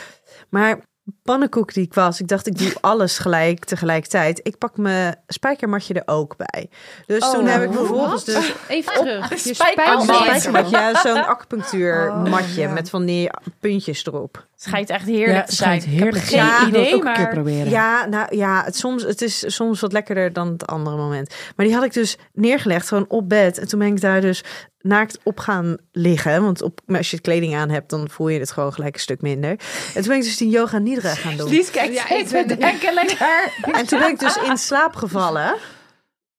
Maar 0.48 0.80
pannenkoek 1.22 1.74
die 1.74 1.84
ik 1.84 1.94
was, 1.94 2.20
ik 2.20 2.28
dacht, 2.28 2.46
ik 2.46 2.58
doe 2.58 2.72
alles 2.80 3.18
gelijk 3.18 3.64
tegelijkertijd. 3.64 4.40
Ik 4.42 4.58
pak 4.58 4.76
mijn 4.76 5.16
spijkermatje 5.26 5.94
er 5.94 6.02
ook 6.14 6.36
bij. 6.36 6.68
Dus 7.06 7.30
toen 7.30 7.46
heb 7.46 7.62
ik 7.62 7.72
vervolgens 7.72 8.24
dus 8.24 8.52
Even 8.68 8.92
terug. 8.94 9.28
Je 9.30 9.36
spijker- 9.54 9.54
spijkermat. 9.54 10.08
Oh, 10.08 10.22
spijkermatje, 10.24 10.76
ja, 10.76 11.00
zo'n 11.00 11.26
acupunctuurmatje 11.26 12.60
Oh, 12.62 12.68
ja. 12.68 12.72
met 12.72 12.90
van 12.90 13.04
die 13.04 13.30
puntjes 13.60 14.06
erop. 14.06 14.46
Het 14.54 14.62
schijnt 14.62 14.90
echt 14.90 15.06
heerlijk 15.06 15.38
Ja, 15.38 15.42
te 15.44 15.54
zijn. 15.54 15.80
heerlijk 15.80 16.16
ik 16.16 16.30
heb 16.30 16.40
geen 16.48 16.68
idee, 16.68 16.94
ook 16.94 17.04
een 17.04 17.12
keer 17.12 17.22
maar... 17.22 17.32
proberen. 17.32 17.70
Ja, 17.70 18.06
nou 18.06 18.36
ja, 18.36 18.62
het, 18.64 18.76
soms, 18.76 19.02
het 19.02 19.22
is 19.22 19.54
soms 19.54 19.80
wat 19.80 19.92
lekkerder 19.92 20.32
dan 20.32 20.48
het 20.48 20.66
andere 20.66 20.96
moment. 20.96 21.34
Maar 21.56 21.66
die 21.66 21.74
had 21.74 21.84
ik 21.84 21.92
dus 21.92 22.16
neergelegd, 22.32 22.88
gewoon 22.88 23.04
op 23.08 23.28
bed. 23.28 23.58
En 23.58 23.68
toen 23.68 23.78
ben 23.78 23.88
ik 23.88 24.00
daar 24.00 24.20
dus 24.20 24.42
naakt 24.78 25.18
op 25.22 25.38
gaan 25.38 25.76
liggen. 25.92 26.42
Want 26.42 26.62
op, 26.62 26.80
als 26.86 27.10
je 27.10 27.20
kleding 27.20 27.54
aan 27.56 27.70
hebt, 27.70 27.90
dan 27.90 28.08
voel 28.10 28.28
je 28.28 28.38
het 28.40 28.52
gewoon 28.52 28.72
gelijk 28.72 28.94
een 28.94 29.00
stuk 29.00 29.20
minder. 29.22 29.50
En 29.50 29.58
toen 29.94 30.02
ben 30.08 30.16
ik 30.16 30.22
dus 30.22 30.36
die 30.36 30.48
yoga 30.50 30.78
nidra 30.78 31.14
gaan 31.14 31.36
doen. 31.36 31.48
Lies 31.48 31.70
kijkt 31.70 31.94
Ja, 31.94 32.04
ja, 32.08 32.16
ik 32.16 32.28
ben- 32.28 32.58
denken 32.58 32.94
lekker. 32.94 33.52
En 33.72 33.86
toen 33.86 33.98
ben 33.98 34.08
ik 34.08 34.18
dus 34.18 34.36
in 34.36 34.56
slaap 34.56 34.94
gevallen. 34.96 35.54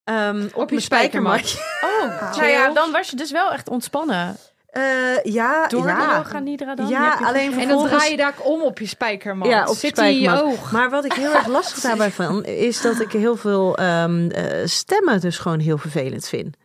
ehm, 0.04 0.46
op, 0.54 0.60
je 0.70 0.76
mijn 0.76 0.82
spijkermatje. 0.82 1.58
Oh, 2.02 2.36
nou 2.38 2.46
ja, 2.48 2.74
dan 2.74 2.92
was 2.92 3.10
je 3.10 3.16
dus 3.16 3.32
wel 3.32 3.52
echt 3.52 3.70
ontspannen. 3.70 4.38
Eh, 4.76 5.24
ja, 5.34 5.68
Door 5.68 5.82
de 5.82 5.88
ja. 5.88 6.16
Yoga 6.16 6.40
Nidra 6.40 6.76
dan? 6.76 6.88
Ja, 6.88 7.16
je- 7.20 7.26
alleen 7.26 7.52
En 7.52 7.52
dan 7.52 7.60
vervolgens... 7.60 7.92
draai 7.92 8.12
je 8.12 8.18
daar 8.18 8.34
om 8.44 8.62
op 8.62 8.80
je 8.80 8.88
spijkermat. 8.88 9.48
Ja, 9.48 9.62
op 9.62 9.78
je 9.78 9.92
Zit 9.96 10.30
oog. 10.30 10.72
Maar 10.72 10.90
wat 10.90 11.06
ik 11.06 11.14
heel 11.14 11.34
erg 11.34 11.48
lastig 11.58 11.80
daarbij 11.80 12.12
vind, 12.12 12.46
is 12.48 12.82
dat 12.82 13.00
ik 13.00 13.12
heel 13.12 13.36
veel 13.36 13.78
ehm, 13.78 14.30
eh, 14.30 14.66
stemmen 14.66 15.22
dus 15.22 15.38
gewoon 15.38 15.60
heel 15.60 15.78
vervelend 15.78 16.28
vind. 16.28 16.56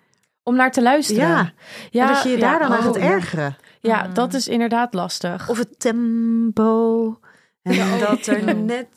Om 0.43 0.57
naar 0.57 0.73
te 0.73 0.83
luisteren. 0.83 1.29
Ja, 1.29 1.53
ja 1.91 2.09
en 2.09 2.15
dat 2.15 2.23
je 2.23 2.29
je 2.29 2.39
ja, 2.39 2.51
daar 2.51 2.59
dan 2.59 2.73
aan 2.73 2.79
oh, 2.79 2.85
gaat 2.85 2.95
ja. 2.95 3.01
ergeren. 3.01 3.57
Ja, 3.81 4.09
dat 4.13 4.35
is 4.35 4.49
inderdaad 4.49 4.95
lastig. 4.95 5.49
Of 5.49 5.59
het 5.59 5.81
tempo. 5.81 7.19
En 7.63 7.99
dat 7.99 8.27
er 8.27 8.55
net 8.57 8.89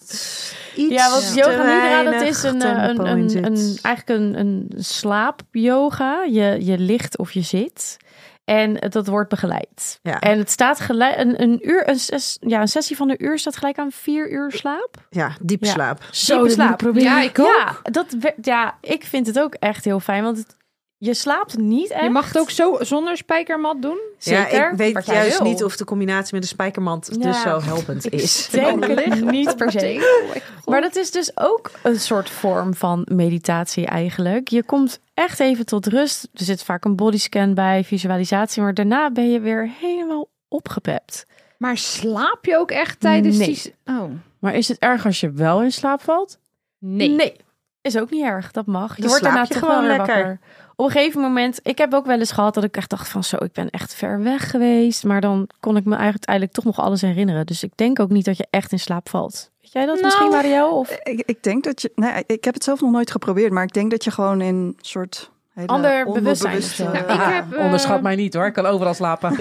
iets 0.76 0.94
Ja, 0.94 1.10
want 1.10 1.28
te 1.28 1.36
yoga 1.36 1.64
nidra, 1.64 2.04
dat 2.04 2.22
is 2.22 2.44
een, 2.44 2.62
een, 2.66 3.08
een, 3.08 3.46
een, 3.46 3.78
eigenlijk 3.82 4.10
een, 4.10 4.40
een 4.40 4.72
slaap-yoga. 4.78 6.24
Je, 6.24 6.66
je 6.66 6.78
ligt 6.78 7.18
of 7.18 7.32
je 7.32 7.42
zit. 7.42 7.98
En 8.46 8.76
dat 8.90 9.08
wordt 9.08 9.30
begeleid. 9.30 10.00
Ja. 10.02 10.20
En 10.20 10.38
het 10.38 10.50
staat 10.50 10.80
gelijk, 10.80 11.18
een, 11.18 11.42
een 11.42 11.70
uur, 11.70 11.90
een, 11.90 12.00
ses- 12.00 12.38
ja, 12.40 12.62
een 12.62 12.68
sessie 12.68 12.96
van 12.96 13.10
een 13.10 13.24
uur 13.26 13.40
staat 13.40 13.58
gelijk 13.58 13.78
aan 13.78 13.92
vier 13.92 14.32
uur 14.32 14.52
slaap. 14.52 14.96
Ja, 15.10 15.32
diep 15.42 15.64
Ja. 15.64 15.72
slaap. 15.72 16.04
Zo, 16.12 16.38
Diepe 16.38 16.50
slaap. 16.54 16.82
Ja, 16.94 17.22
ik 17.22 17.40
ook. 17.40 17.46
Ja, 17.58 17.92
dat, 17.92 18.06
ja, 18.42 18.78
ik 18.82 19.04
vind 19.04 19.28
het 19.28 19.40
ook 19.40 19.54
echt 19.54 19.86
heel 19.86 20.00
fijn. 20.00 20.24
Want 20.24 20.38
het, 20.38 20.56
je 21.04 21.14
slaapt 21.14 21.58
niet 21.58 21.92
echt. 21.92 22.04
Je 22.04 22.10
mag 22.10 22.28
het 22.28 22.38
ook 22.40 22.50
zo 22.50 22.78
zonder 22.80 23.18
spijkermat 23.18 23.82
doen. 23.82 24.00
Zeker. 24.18 24.60
Ja, 24.60 24.70
ik 24.70 24.78
weet 24.78 25.06
juist 25.06 25.38
wil. 25.38 25.48
niet 25.48 25.64
of 25.64 25.76
de 25.76 25.86
combinatie 25.86 26.34
met 26.34 26.42
de 26.42 26.48
spijkermand 26.48 27.10
Ja. 27.12 27.18
dus 27.32 27.42
zo 27.42 27.62
helpend 27.62 28.10
is. 28.10 28.48
Denk 28.52 28.84
Oh, 28.84 28.90
het 28.90 29.26
niet 29.26 29.56
per 29.58 29.72
se. 29.72 30.42
Maar 30.66 30.82
dat 30.82 30.96
is 30.96 31.12
dus 31.12 31.32
ook 31.38 31.72
een 31.84 32.00
soort 32.00 32.30
vorm 32.30 32.74
van 32.74 33.08
meditatie 33.12 33.86
eigenlijk. 33.86 34.48
Je 34.48 34.64
komt 34.64 35.00
echt 35.14 35.40
even 35.40 35.66
tot 35.66 35.88
rust. 35.88 36.24
Er 36.34 36.46
zit 36.46 36.64
vaak 36.64 36.86
een 36.86 36.96
bodyscan 36.96 37.54
bij, 37.54 37.84
visualisatie. 37.84 38.62
Maar 38.62 38.74
daarna 38.74 39.12
ben 39.12 39.32
je 39.32 39.40
weer 39.40 39.70
helemaal 39.80 40.28
opgepept. 40.48 41.26
Maar 41.58 41.78
slaap 41.78 42.46
je 42.46 42.58
ook 42.58 42.72
echt 42.72 43.00
tijdens 43.00 43.38
Nee. 43.38 43.48
die... 43.48 43.76
Oh. 43.86 44.12
Maar 44.40 44.56
is 44.56 44.68
het 44.68 44.80
erg 44.80 45.06
als 45.06 45.20
je 45.20 45.32
wel 45.32 45.62
in 45.64 45.72
slaap 45.72 46.02
valt? 46.02 46.38
Nee. 46.80 47.36
Is 47.82 47.98
ook 47.98 48.10
niet 48.10 48.24
erg. 48.24 48.52
Dat 48.52 48.66
mag. 48.66 48.98
Je 48.98 49.08
wordt 49.08 49.24
daarna 49.24 49.42
je 49.42 49.48
toch 49.48 49.60
gewoon 49.60 49.86
lekker. 49.86 50.06
wakker. 50.08 50.40
Op 50.76 50.86
een 50.86 50.92
gegeven 50.92 51.22
moment, 51.22 51.60
ik 51.64 51.78
heb 51.78 51.94
ook 51.94 52.06
wel 52.06 52.20
eens 52.20 52.32
gehad 52.32 52.54
dat 52.54 52.64
ik 52.64 52.78
echt 52.78 52.90
dacht 52.90 53.10
van 53.10 53.24
zo, 53.24 53.36
ik 53.40 53.52
ben 53.52 53.70
echt 53.70 53.94
ver 53.96 54.24
weg 54.24 54.50
geweest. 54.50 55.04
Maar 55.04 55.22
dan 55.22 55.50
kon 55.60 55.78
ik 55.78 55.86
me 55.86 55.96
eigenlijk 55.96 56.28
uiteindelijk 56.28 56.52
toch 56.54 56.64
nog 56.64 56.80
alles 56.86 57.02
herinneren. 57.02 57.46
Dus 57.46 57.64
ik 57.64 57.72
denk 57.76 58.00
ook 58.00 58.10
niet 58.10 58.26
dat 58.26 58.38
je 58.38 58.48
echt 58.50 58.72
in 58.72 58.80
slaap 58.80 59.10
valt. 59.10 59.52
Weet 59.62 59.72
jij 59.72 59.86
dat 59.86 59.94
Nou, 59.94 60.06
misschien, 60.06 60.30
Marielle? 60.30 60.72
Of... 60.72 60.90
Ik, 61.04 61.24
ik 61.26 61.44
denk 61.44 61.64
dat 61.64 61.82
je. 61.82 61.92
Nee, 61.96 62.24
ik 62.26 62.44
heb 62.44 62.54
het 62.54 62.64
zelf 62.64 62.82
nog 62.82 62.92
nooit 62.92 63.12
geprobeerd, 63.12 63.52
maar 63.52 63.64
ik 63.64 63.74
denk 63.74 63.92
dat 63.92 64.04
je 64.04 64.12
gewoon 64.12 64.42
in 64.42 64.56
een 64.56 64.78
soort 64.82 65.32
Ander 65.66 66.12
bewustzijn. 66.12 66.62
Nou, 66.78 66.98
ik 66.98 67.20
heb, 67.34 67.54
eh, 67.54 67.64
Onderschat 67.64 68.02
mij 68.02 68.16
niet 68.16 68.34
hoor, 68.34 68.46
ik 68.46 68.54
kan 68.54 68.66
overal 68.66 68.94
slapen. 68.94 69.32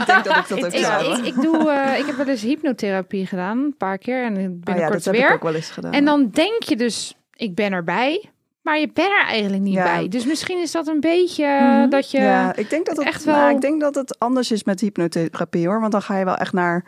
ik 0.00 0.06
denk 0.06 0.24
dat 0.24 0.36
ik 0.36 0.48
dat 0.48 0.52
ook 0.64 0.72
Ik, 0.72 0.84
zou. 0.84 1.18
ik, 1.18 1.24
ik, 1.24 1.34
doe, 1.34 1.70
eh, 1.70 1.98
ik 1.98 2.06
heb 2.06 2.16
wel 2.16 2.26
eens 2.26 2.42
hypnotherapie 2.42 3.26
gedaan, 3.26 3.58
een 3.58 3.74
paar 3.78 3.98
keer. 3.98 4.24
En 4.24 4.34
Oh 4.34 4.40
ja, 4.42 4.48
binnenkort 4.48 4.92
dat 4.92 5.04
heb 5.04 5.14
ik 5.14 5.20
weer. 5.20 5.32
ook 5.32 5.42
wel 5.42 5.54
eens 5.54 5.70
gedaan. 5.70 5.92
En 5.92 6.04
dan 6.04 6.30
denk 6.30 6.62
je 6.62 6.76
dus, 6.76 7.14
ik 7.34 7.54
ben 7.54 7.72
erbij. 7.72 8.30
Maar 8.68 8.78
je 8.78 8.90
bent 8.92 9.08
er 9.10 9.26
eigenlijk 9.26 9.62
niet 9.62 9.74
Ja. 9.74 9.82
bij. 9.82 10.08
Dus 10.08 10.24
misschien 10.26 10.58
is 10.60 10.72
dat 10.72 10.86
een 10.86 11.00
beetje 11.00 11.44
eh, 11.44 11.60
Mhm. 11.78 11.88
dat 11.88 12.10
je... 12.10 12.18
ja, 12.20 12.56
ik 12.56 12.70
denk 12.70 12.86
dat 12.86 12.96
het 12.96 13.06
echt 13.06 13.24
nou, 13.24 13.38
wel- 13.40 13.50
ik 13.50 13.60
denk 13.60 13.80
dat 13.80 13.94
het 13.94 14.18
anders 14.18 14.50
is 14.50 14.64
met 14.64 14.80
hypnotherapie 14.80 15.66
hoor, 15.66 15.80
want 15.80 15.92
dan 15.92 16.02
ga 16.02 16.18
je 16.18 16.24
wel 16.24 16.36
echt 16.36 16.52
naar 16.52 16.84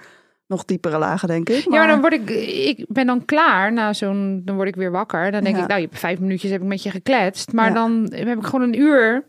nog 0.47 0.65
diepere 0.65 0.99
lagen, 0.99 1.29
denk 1.29 1.49
ik. 1.49 1.65
Ja, 1.65 1.71
maar 1.71 1.87
dan 1.87 2.01
word 2.01 2.13
ik, 2.13 2.31
ik 2.79 2.85
ben 2.89 3.07
dan 3.07 3.25
klaar 3.25 3.73
na 3.73 3.93
zo'n, 3.93 4.43
dan 4.45 4.55
word 4.57 4.69
ik 4.69 4.75
weer 4.77 4.91
wakker. 4.91 5.31
Dan 5.31 5.43
denk 5.45 5.57
Ja. 5.57 5.63
ik, 5.63 5.69
nou, 5.69 5.81
je 5.81 5.87
hebt 5.87 5.99
vijf 5.99 6.19
minuutjes 6.21 6.51
heb 6.51 6.61
ik 6.61 6.67
met 6.67 6.83
je 6.83 6.91
gekletst, 6.91 7.53
maar 7.53 7.69
Ja. 7.69 7.75
dan 7.75 8.13
heb 8.15 8.39
ik 8.39 8.45
gewoon 8.45 8.63
een 8.69 8.81
uur 8.81 9.25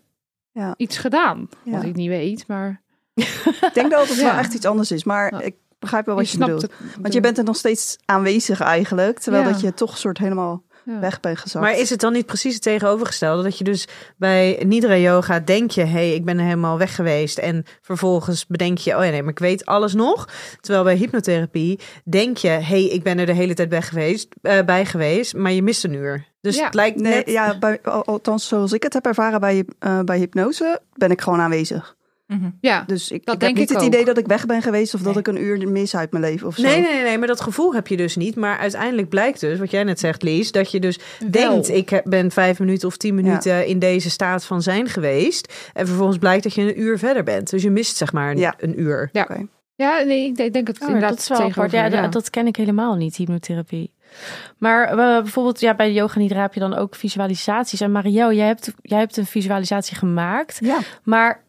Ja. 0.52 0.74
iets 0.78 0.98
gedaan, 0.98 1.50
wat 1.64 1.84
ik 1.84 1.96
niet 1.96 2.10
weet, 2.10 2.48
maar 2.48 2.82
ik 3.14 3.70
denk 3.74 3.92
dat 3.92 4.08
het 4.08 4.22
wel 4.22 4.32
echt 4.38 4.54
iets 4.54 4.66
anders 4.66 4.92
is, 4.92 5.04
maar 5.04 5.44
ik 5.44 5.56
begrijp 5.80 6.06
wel 6.06 6.16
wat 6.16 6.30
je, 6.30 6.38
bedoelt. 6.38 6.62
het. 6.62 6.72
Want 7.02 7.14
je 7.14 7.20
bent 7.20 7.38
er 7.38 7.44
nog 7.44 7.56
steeds 7.56 7.98
aanwezig 8.06 8.60
eigenlijk, 8.62 9.20
terwijl 9.20 9.44
dat 9.44 9.62
je 9.62 9.74
toch 9.74 9.98
soort 9.98 10.18
helemaal 10.18 10.64
Ja. 10.94 11.00
weg 11.00 11.20
gezakt. 11.22 11.66
Maar 11.66 11.78
is 11.78 11.90
het 11.90 12.00
dan 12.00 12.14
niet 12.14 12.26
precies 12.26 12.54
het 12.54 12.64
tegenovergestelde? 12.64 13.44
Dat 13.44 13.58
je 13.58 13.64
dus 13.64 13.88
bij 14.18 14.64
Nidra 14.66 14.98
Yoga 14.98 15.40
denk 15.40 15.72
je, 15.72 15.82
hé, 15.82 15.88
hey, 15.92 16.14
ik 16.14 16.26
ben 16.26 16.38
er 16.38 16.44
helemaal 16.46 16.78
weg 16.78 16.96
geweest. 16.96 17.38
En 17.38 17.64
vervolgens 17.82 18.46
bedenk 18.48 18.78
je, 18.78 18.98
oh 18.98 19.04
ja, 19.04 19.10
nee, 19.12 19.22
maar 19.22 19.32
ik 19.32 19.40
weet 19.40 19.66
alles 19.66 19.94
nog. 19.94 20.28
Terwijl 20.62 20.84
bij 20.84 20.96
hypnotherapie 20.96 21.80
denk 22.04 22.38
je, 22.38 22.48
hé, 22.48 22.62
hey, 22.62 22.84
ik 22.86 23.04
ben 23.04 23.20
er 23.20 23.26
de 23.26 23.34
hele 23.34 23.54
tijd 23.54 23.70
weg 23.70 23.88
geweest, 23.88 24.28
eh, 24.42 24.62
bij 24.66 24.86
geweest. 24.86 25.36
Maar 25.36 25.52
je 25.52 25.62
mist 25.64 25.84
een 25.84 25.94
uur. 25.94 26.26
Dus 26.42 26.56
Ja. 26.56 26.66
het 26.66 26.74
lijkt 26.74 27.00
Nee, 27.00 27.14
net... 27.14 27.30
ja, 27.30 27.58
bij, 27.60 27.80
al- 27.84 28.06
althans 28.06 28.48
zoals 28.48 28.72
ik 28.74 28.84
het 28.84 28.94
heb 28.94 29.06
ervaren 29.06 29.40
bij, 29.40 29.66
eh, 29.80 30.00
bij 30.00 30.18
hypnose, 30.18 30.80
ben 30.94 31.12
ik 31.12 31.22
gewoon 31.22 31.40
aanwezig. 31.40 31.96
Mhm. 32.32 32.50
Ja, 32.62 32.84
Dus 32.88 33.12
ik, 33.12 33.26
Dat 33.26 33.34
ik 33.34 33.40
denk 33.40 33.52
heb 33.58 33.60
niet 33.62 33.70
ik 33.70 33.76
het 33.76 33.86
ook. 33.86 33.94
idee 33.94 34.06
dat 34.06 34.18
ik 34.18 34.28
weg 34.28 34.46
ben 34.46 34.62
geweest 34.62 34.94
of 34.94 35.02
dat 35.02 35.18
ik 35.18 35.28
een 35.28 35.42
uur 35.44 35.68
mis 35.70 35.96
uit 35.96 36.12
mijn 36.12 36.24
leven 36.24 36.48
of 36.48 36.56
zo. 36.56 36.62
Nee, 36.62 36.82
nee, 36.82 36.92
nee, 36.94 37.04
nee, 37.04 37.18
maar 37.18 37.28
dat 37.28 37.42
gevoel 37.42 37.74
heb 37.74 37.88
je 37.88 37.98
dus 37.98 38.16
niet. 38.16 38.36
Maar 38.36 38.58
uiteindelijk 38.58 39.10
blijkt 39.10 39.40
dus, 39.40 39.60
wat 39.60 39.72
jij 39.72 39.84
net 39.84 40.00
zegt, 40.00 40.22
Lies, 40.24 40.52
dat 40.52 40.72
je 40.72 40.80
dus 40.80 41.00
denkt, 41.30 41.70
ik 41.70 42.02
ben 42.04 42.32
vijf 42.32 42.60
minuten 42.60 42.88
of 42.88 42.98
tien 42.98 43.16
minuten 43.16 43.68
in 43.68 43.80
deze 43.80 44.10
staat 44.10 44.46
van 44.46 44.62
zijn 44.62 44.88
geweest. 44.90 45.54
En 45.74 45.88
vervolgens 45.88 46.18
blijkt 46.18 46.44
dat 46.44 46.54
je 46.54 46.62
een 46.62 46.82
uur 46.82 46.98
verder 46.98 47.24
bent. 47.24 47.50
Dus 47.50 47.62
je 47.64 47.70
mist 47.72 47.98
zeg 47.98 48.14
maar 48.14 48.32
een, 48.32 48.38
Ja. 48.38 48.54
een 48.58 48.80
uur. 48.80 49.10
Ja. 49.12 49.22
Oké. 49.22 49.46
ja 49.76 50.02
nee, 50.04 50.26
ik 50.38 50.54
denk- 50.54 50.68
het 50.68 50.82
Oh, 50.82 50.88
inderdaad 50.88 51.10
dat 51.10 51.20
is 51.20 51.28
wel 51.28 51.42
apart. 51.42 51.72
Ja, 51.72 51.86
ja. 51.86 52.02
dat- 52.02 52.12
dat 52.14 52.30
ken 52.30 52.48
ik 52.48 52.56
helemaal 52.56 52.96
niet, 52.96 53.16
hypnotherapie. 53.16 53.92
Maar 54.58 54.88
eh, 54.88 54.96
bijvoorbeeld 54.96 55.60
ja, 55.60 55.76
bij 55.76 55.88
de 55.88 55.94
yoga 55.94 56.20
nidra 56.20 56.42
heb 56.42 56.54
je 56.54 56.60
dan 56.60 56.76
ook 56.76 56.96
visualisaties. 56.96 57.82
En 57.82 57.92
Marielle, 57.92 58.36
jij 58.36 58.48
hebt, 58.48 58.74
jij 58.82 59.00
hebt 59.00 59.18
een 59.18 59.26
visualisatie 59.26 59.96
gemaakt. 59.98 60.58
Ja. 60.62 60.78
Maar 61.04 61.44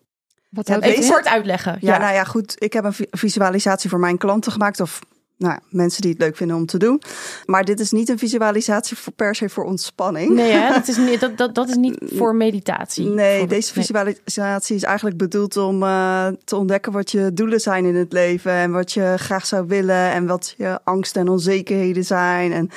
Wat 0.52 0.66
Ja, 0.66 0.72
houdt 0.72 0.88
het 0.96 1.04
in? 1.04 1.10
kort 1.10 1.26
uitleggen. 1.26 1.76
Ja, 1.80 1.98
nou 1.98 2.14
ja, 2.14 2.24
goed. 2.24 2.54
Ik 2.58 2.72
heb 2.72 2.84
een 2.84 2.92
vi- 2.92 3.06
visualisatie 3.10 3.90
voor 3.90 3.98
mijn 3.98 4.18
klanten 4.18 4.52
gemaakt. 4.52 4.80
Of 4.80 4.98
nou, 5.42 5.54
ja, 5.54 5.60
mensen 5.70 6.02
die 6.02 6.10
het 6.10 6.20
leuk 6.20 6.36
vinden 6.36 6.56
om 6.56 6.66
te 6.66 6.78
doen. 6.78 7.02
Maar 7.46 7.64
dit 7.64 7.80
is 7.80 7.90
niet 7.90 8.08
een 8.08 8.18
visualisatie 8.18 8.96
voor, 8.96 9.12
per 9.12 9.34
se 9.34 9.48
voor 9.48 9.64
ontspanning. 9.64 10.30
Nee, 10.34 10.52
hè? 10.52 10.72
Dat, 10.72 10.88
is 10.88 10.96
niet, 10.96 11.20
dat, 11.20 11.38
dat, 11.38 11.54
dat 11.54 11.68
is 11.68 11.76
niet 11.76 11.98
voor 12.18 12.34
meditatie. 12.34 13.06
Nee, 13.06 13.46
deze 13.46 13.72
visualisatie 13.72 14.76
is 14.76 14.82
eigenlijk 14.82 15.16
bedoeld 15.16 15.56
om 15.56 15.82
eh, 15.82 16.26
te 16.44 16.56
ontdekken 16.56 16.92
wat 16.92 17.10
je 17.10 17.30
doelen 17.34 17.60
zijn 17.60 17.84
in 17.84 17.94
het 17.94 18.12
leven. 18.12 18.52
En 18.52 18.70
wat 18.70 18.92
je 18.92 19.14
graag 19.16 19.46
zou 19.46 19.66
willen. 19.66 20.10
En 20.10 20.26
wat 20.26 20.54
je 20.56 20.80
angsten 20.84 21.20
en 21.20 21.28
onzekerheden 21.28 22.04
zijn. 22.04 22.52
En 22.52 22.70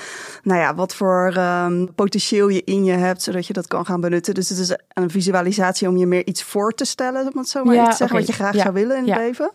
nou 0.43 0.59
ja, 0.59 0.75
wat 0.75 0.95
voor 0.95 1.33
ehm, 1.35 1.85
potentieel 1.95 2.47
je 2.47 2.63
in 2.63 2.83
je 2.83 2.93
hebt, 2.93 3.21
zodat 3.21 3.47
je 3.47 3.53
dat 3.53 3.67
kan 3.67 3.85
gaan 3.85 4.01
benutten. 4.01 4.33
Dus 4.33 4.49
het 4.49 4.57
is 4.57 4.77
een 4.93 5.09
visualisatie 5.09 5.87
om 5.87 5.97
je 5.97 6.05
meer 6.05 6.25
iets 6.25 6.43
voor 6.43 6.73
te 6.73 6.85
stellen, 6.85 7.21
om 7.33 7.37
het 7.37 7.49
zo 7.49 7.63
maar 7.63 7.75
Ja, 7.75 7.89
te 7.89 7.95
zeggen. 7.95 8.17
Wat 8.17 8.27
je 8.27 8.33
graag 8.33 8.53
Ja, 8.53 8.61
zou 8.61 8.73
willen 8.73 8.97
in 8.97 9.05
ja. 9.05 9.13
het 9.13 9.21
leven. 9.21 9.51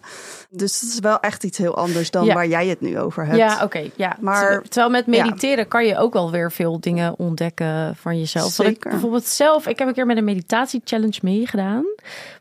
Dus 0.51 0.81
het 0.81 0.90
is 0.90 0.99
wel 0.99 1.20
echt 1.20 1.44
iets 1.44 1.59
heel 1.59 1.77
anders 1.77 2.11
dan 2.11 2.27
waar 2.27 2.46
jij 2.46 2.66
het 2.66 2.81
nu 2.81 2.99
over 3.00 3.24
hebt. 3.26 3.36
Ja, 3.38 3.60
oké. 3.64 3.82
ja. 3.96 4.16
Maar- 4.20 4.62
Terwijl 4.62 4.90
met 4.90 5.06
mediteren 5.06 5.68
kan 5.68 5.86
je 5.86 5.96
ook 5.98 6.12
wel 6.12 6.30
weer 6.30 6.52
veel 6.52 6.80
dingen 6.80 7.14
ontdekken 7.18 7.96
van 7.96 8.18
jezelf. 8.18 8.56
Wat 8.56 8.66
ik 8.66 8.72
Zeker. 8.72 8.90
bijvoorbeeld 8.90 9.24
zelf, 9.26 9.66
ik 9.66 9.78
heb 9.78 9.88
een 9.88 9.94
keer 9.94 10.06
met 10.06 10.16
een 10.16 10.24
meditatie-challenge 10.24 11.18
meegedaan. 11.22 11.84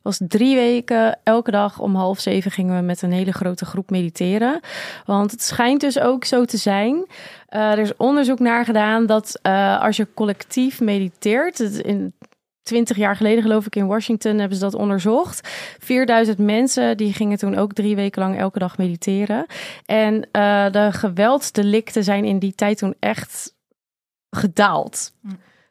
Was 0.02 0.20
drie 0.28 0.56
weken, 0.56 1.18
elke 1.24 1.52
dag 1.52 1.80
om 1.80 1.96
half 1.96 2.20
zeven 2.20 2.52
gingen 2.52 2.76
we 2.76 2.82
met 2.82 3.02
een 3.02 3.12
hele 3.12 3.32
grote 3.32 3.66
groep 3.66 3.90
mediteren. 3.90 4.60
Want 5.06 5.32
het 5.32 5.42
schijnt 5.44 5.82
dus 5.82 6.00
ook 6.00 6.26
zo 6.26 6.46
te 6.46 6.58
zijn. 6.58 7.06
eh, 7.48 7.72
er 7.72 7.80
is 7.80 7.96
onderzoek 7.98 8.40
naar 8.40 8.66
gedaan 8.66 9.06
dat 9.06 9.40
eh, 9.42 9.82
als 9.82 9.98
je 9.98 10.08
collectief 10.14 10.80
mediteert, 10.82 11.58
het 11.58 11.76
in 11.78 12.14
20 12.70 12.98
jaar 12.98 13.16
geleden 13.16 13.44
geloof 13.44 13.66
ik 13.66 13.76
in 13.76 13.88
Washington 13.88 14.38
hebben 14.38 14.58
ze 14.58 14.64
dat 14.64 14.74
onderzocht. 14.74 15.48
4000 15.80 16.38
mensen 16.38 16.98
die 16.98 17.14
gingen 17.14 17.38
toen 17.38 17.56
ook 17.56 17.74
drie 17.74 17.96
weken 17.96 18.22
lang 18.22 18.38
elke 18.38 18.60
dag 18.60 18.78
mediteren. 18.78 19.46
En 19.86 20.28
eh, 20.32 20.72
de 20.72 20.90
geweldsdelicten 20.92 22.04
zijn 22.04 22.26
in 22.26 22.40
die 22.40 22.56
tijd 22.56 22.78
toen 22.78 22.96
echt 23.00 23.56
gedaald. 24.30 25.14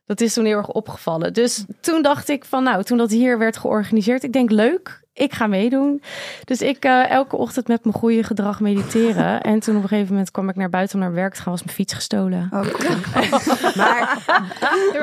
Dat 0.06 0.20
is 0.20 0.34
toen 0.34 0.44
heel 0.44 0.56
erg 0.56 0.70
opgevallen. 0.70 1.32
Dus 1.32 1.64
toen 1.80 2.02
dacht 2.02 2.28
ik 2.28 2.44
van 2.44 2.62
nou, 2.62 2.82
toen 2.82 2.98
dat 2.98 3.10
hier 3.10 3.38
werd 3.38 3.56
georganiseerd, 3.56 4.22
ik 4.22 4.32
denk 4.32 4.50
leuk, 4.50 5.02
ik 5.18 5.32
ga 5.34 5.46
meedoen. 5.46 6.02
Dus 6.44 6.60
ik 6.62 6.84
eh, 6.84 7.10
elke 7.10 7.36
ochtend 7.36 7.68
met 7.68 7.84
mijn 7.84 7.96
goede 7.96 8.22
gedrag 8.22 8.60
mediteren. 8.60 9.40
En 9.40 9.60
toen 9.60 9.76
op 9.76 9.82
een 9.82 9.88
gegeven 9.88 10.10
moment 10.12 10.30
kwam 10.30 10.48
ik 10.48 10.56
naar 10.56 10.70
buiten 10.70 10.94
om 10.98 11.04
naar 11.04 11.14
werk 11.14 11.34
te 11.34 11.42
gaan, 11.42 11.52
was 11.52 11.62
mijn 11.64 11.74
fiets 11.76 11.94
gestolen. 11.94 12.48
Oh, 12.52 12.64
Maar 13.76 14.18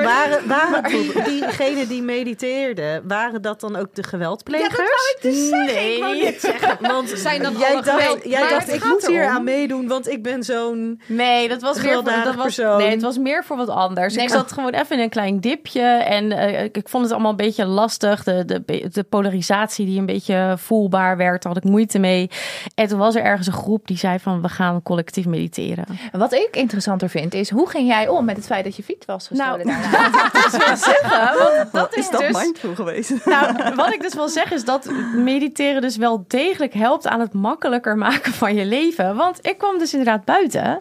waren, 0.02 0.48
waren 0.48 0.82
die- 0.90 1.22
diegenen 1.24 1.88
die 1.88 2.02
mediteerden, 2.02 3.02
waren 3.08 3.42
dat 3.42 3.60
dan 3.60 3.76
ook 3.76 3.94
de 3.94 4.02
geweldplegers? 4.02 5.14
Nee. 5.50 6.36
Want 6.80 7.08
Zijn 7.08 7.42
dat 7.42 7.58
jij 7.58 7.72
dacht, 7.74 7.90
geweld- 7.90 8.24
jij 8.24 8.48
dacht 8.48 8.72
ik 8.72 8.84
moet 8.84 9.06
hier 9.06 9.26
aan 9.26 9.44
meedoen, 9.44 9.88
want 9.88 10.08
ik 10.08 10.22
ben 10.22 10.42
zo'n... 10.44 11.00
Nee, 11.06 11.48
dat 11.48 11.62
was 11.62 11.82
meer 11.82 11.92
voor, 11.94 12.04
dat 12.04 12.34
was, 12.34 12.44
persoon. 12.44 12.78
nee, 12.78 12.90
het 12.90 13.02
was 13.02 13.18
meer 13.18 13.44
voor 13.44 13.56
wat 13.56 13.68
anders. 13.68 14.14
Nee, 14.14 14.24
ik 14.24 14.30
zat 14.30 14.52
gewoon 14.52 14.72
even 14.72 14.96
in 14.96 15.02
een 15.02 15.08
klein 15.08 15.40
dipje 15.40 15.80
en 15.86 16.32
eh, 16.32 16.64
ik, 16.64 16.76
ik 16.76 16.88
vond 16.88 17.02
het 17.04 17.12
allemaal 17.12 17.30
een 17.30 17.36
beetje 17.36 17.64
lastig. 17.66 18.24
De, 18.24 18.44
de, 18.44 18.88
de 18.92 19.02
polarisatie 19.02 19.86
die 19.86 20.02
een 20.06 20.14
beetje 20.14 20.54
voelbaar 20.58 21.16
werd, 21.16 21.42
daar 21.42 21.52
had 21.52 21.64
ik 21.64 21.70
moeite 21.70 21.98
mee. 21.98 22.30
En 22.74 22.86
toen 22.88 22.98
was 22.98 23.14
er 23.14 23.22
ergens 23.22 23.46
een 23.46 23.52
groep 23.52 23.86
die 23.86 23.96
zei 23.96 24.18
van 24.18 24.42
we 24.42 24.48
gaan 24.48 24.82
collectief 24.82 25.26
mediteren. 25.26 25.84
Wat 26.12 26.32
ik 26.32 26.48
interessanter 26.52 27.08
vind 27.08 27.34
is, 27.34 27.50
hoe 27.50 27.68
ging 27.68 27.88
jij 27.88 28.08
om 28.08 28.24
met 28.24 28.36
het 28.36 28.46
feit 28.46 28.64
dat 28.64 28.76
je 28.76 28.82
fiets 28.82 29.06
was 29.06 29.26
gestolen 29.26 29.66
Nou, 29.66 29.82
daarna? 29.82 30.10
dat 30.32 30.44
is 30.44 30.66
wel 30.66 30.76
zeggen, 30.76 31.38
want 31.38 31.72
dat 31.72 31.96
is, 31.96 32.04
is 32.04 32.10
dat 32.10 32.20
dus... 32.20 32.42
mindful 32.42 32.74
geweest? 32.74 33.24
Nou, 33.24 33.74
wat 33.74 33.92
ik 33.92 34.02
dus 34.02 34.14
wil 34.14 34.28
zeggen 34.28 34.56
is 34.56 34.64
dat 34.64 34.90
mediteren 35.14 35.80
dus 35.80 35.96
wel 35.96 36.24
degelijk 36.28 36.74
helpt 36.74 37.06
aan 37.06 37.20
het 37.20 37.32
makkelijker 37.32 37.96
maken 37.96 38.32
van 38.32 38.54
je 38.54 38.64
leven. 38.64 39.16
Want 39.16 39.46
ik 39.46 39.58
kwam 39.58 39.78
dus 39.78 39.92
inderdaad 39.92 40.24
buiten. 40.24 40.80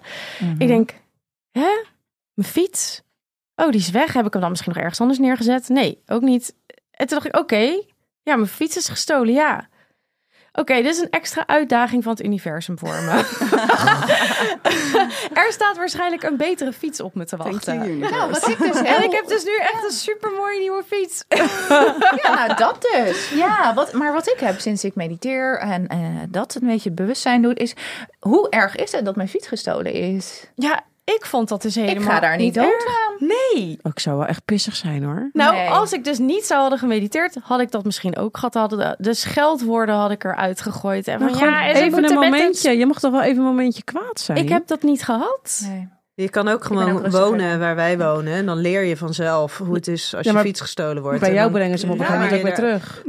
Ik 0.57 0.67
denk, 0.67 0.91
hè? 1.51 1.83
Mijn 2.33 2.49
fiets? 2.49 3.01
Oh, 3.55 3.69
die 3.69 3.79
is 3.79 3.89
weg. 3.89 4.13
Heb 4.13 4.25
ik 4.25 4.31
hem 4.31 4.41
dan 4.41 4.49
misschien 4.49 4.71
nog 4.71 4.81
ergens 4.81 5.01
anders 5.01 5.19
neergezet? 5.19 5.69
Nee, 5.69 6.01
ook 6.05 6.21
niet. 6.21 6.55
En 6.91 7.07
toen 7.07 7.19
dacht 7.19 7.25
ik, 7.25 7.37
oké, 7.37 7.81
ja, 8.25 8.35
mijn 8.35 8.47
fiets 8.47 8.77
is 8.77 8.89
gestolen, 8.89 9.33
ja. 9.33 9.67
Oké, 10.51 10.73
dit 10.73 10.85
is 10.85 10.99
een 10.99 11.09
extra 11.09 11.47
uitdaging 11.47 12.03
van 12.03 12.11
het 12.11 12.25
universum 12.25 12.79
voor 12.79 13.03
me. 13.03 13.11
er 15.41 15.51
staat 15.51 15.77
waarschijnlijk 15.77 16.23
een 16.23 16.37
betere 16.37 16.73
fiets 16.73 16.99
op 16.99 17.15
me 17.15 17.25
te 17.25 17.37
wachten. 17.37 17.99
Nou, 17.99 18.31
wat 18.31 18.47
ik 18.47 18.57
dus 18.57 18.81
En 18.81 19.03
ik 19.03 19.11
heb 19.11 19.27
dus 19.27 19.43
nu 19.43 19.51
echt 19.57 19.83
een 19.83 19.91
supermooie 19.91 20.59
nieuwe 20.59 20.83
fiets. 20.87 21.23
Ja, 22.23 22.33
nou, 22.35 22.55
dat 22.55 22.81
dus. 22.81 23.29
Ja, 23.29 23.73
wat, 23.73 23.93
maar 23.93 24.13
wat 24.13 24.27
ik 24.27 24.39
heb 24.39 24.59
sinds 24.59 24.83
ik 24.83 24.95
mediteer 24.95 25.59
en 25.59 25.87
eh, 25.87 25.97
dat 26.29 26.55
een 26.55 26.67
beetje 26.67 26.91
bewustzijn 26.91 27.41
doet, 27.41 27.59
is 27.59 27.73
hoe 28.19 28.49
erg 28.49 28.75
is 28.75 28.91
het 28.91 29.05
dat 29.05 29.15
mijn 29.15 29.29
fiets 29.29 29.47
gestolen 29.47 29.93
is? 29.93 30.49
Ja, 30.55 30.83
ik 31.05 31.25
vond 31.25 31.49
dat 31.49 31.61
dus 31.61 31.75
helemaal 31.75 32.03
ik 32.03 32.09
ga 32.09 32.19
daar 32.19 32.37
niet 32.37 32.53
dood 32.53 32.85
aan. 32.87 33.27
Nee. 33.27 33.79
Oh, 33.83 33.91
ik 33.91 33.99
zou 33.99 34.17
wel 34.17 34.25
echt 34.27 34.45
pissig 34.45 34.75
zijn 34.75 35.03
hoor. 35.03 35.29
Nou, 35.33 35.55
Nee. 35.55 35.69
als 35.69 35.93
ik 35.93 36.03
dus 36.03 36.17
niet 36.17 36.45
zou 36.45 36.59
hadden 36.61 36.79
gemediteerd, 36.79 37.35
had 37.43 37.59
ik 37.59 37.71
dat 37.71 37.83
misschien 37.85 38.17
ook 38.17 38.37
gehad. 38.37 38.53
Hadden 38.53 38.79
de, 38.79 38.95
de 38.97 39.13
scheldwoorden 39.13 39.95
had 39.95 40.11
ik 40.11 40.23
eruit 40.23 40.61
gegooid. 40.61 41.07
En 41.07 41.19
Maar 41.19 41.29
van, 41.33 41.47
ja, 41.47 41.67
even 41.67 42.03
een 42.03 42.13
momentje. 42.13 42.77
Je 42.77 42.85
mag 42.85 42.99
toch 42.99 43.11
wel 43.11 43.21
even 43.21 43.37
een 43.37 43.43
momentje 43.47 43.83
kwaad 43.83 44.19
zijn? 44.19 44.37
Ik 44.37 44.49
heb 44.49 44.67
dat 44.67 44.83
niet 44.83 45.03
gehad. 45.03 45.61
Nee. 45.67 45.87
Je 46.17 46.29
kan 46.29 46.47
ook 46.47 46.63
gewoon 46.65 46.91
ook 47.05 47.07
wonen 47.11 47.59
waar 47.59 47.75
wij 47.75 47.97
wonen. 47.97 48.33
En 48.33 48.45
dan 48.45 48.57
leer 48.57 48.83
je 48.83 48.97
vanzelf 48.97 49.57
hoe 49.57 49.75
het 49.75 49.87
is 49.87 50.15
als 50.15 50.25
Ja, 50.25 50.31
je 50.31 50.39
fiets 50.39 50.61
gestolen 50.61 51.03
wordt. 51.03 51.19
Bij 51.19 51.29
jou 51.33 51.41
dan- 51.43 51.51
brengen 51.51 51.79
ze 51.79 51.85
hem 51.85 51.93
op 51.93 51.99
een 51.99 52.05
Ja, 52.05 52.11
gegeven 52.21 52.37
moment 52.37 52.59
ook 52.59 52.65
weer 52.65 52.79
terug. 52.79 53.03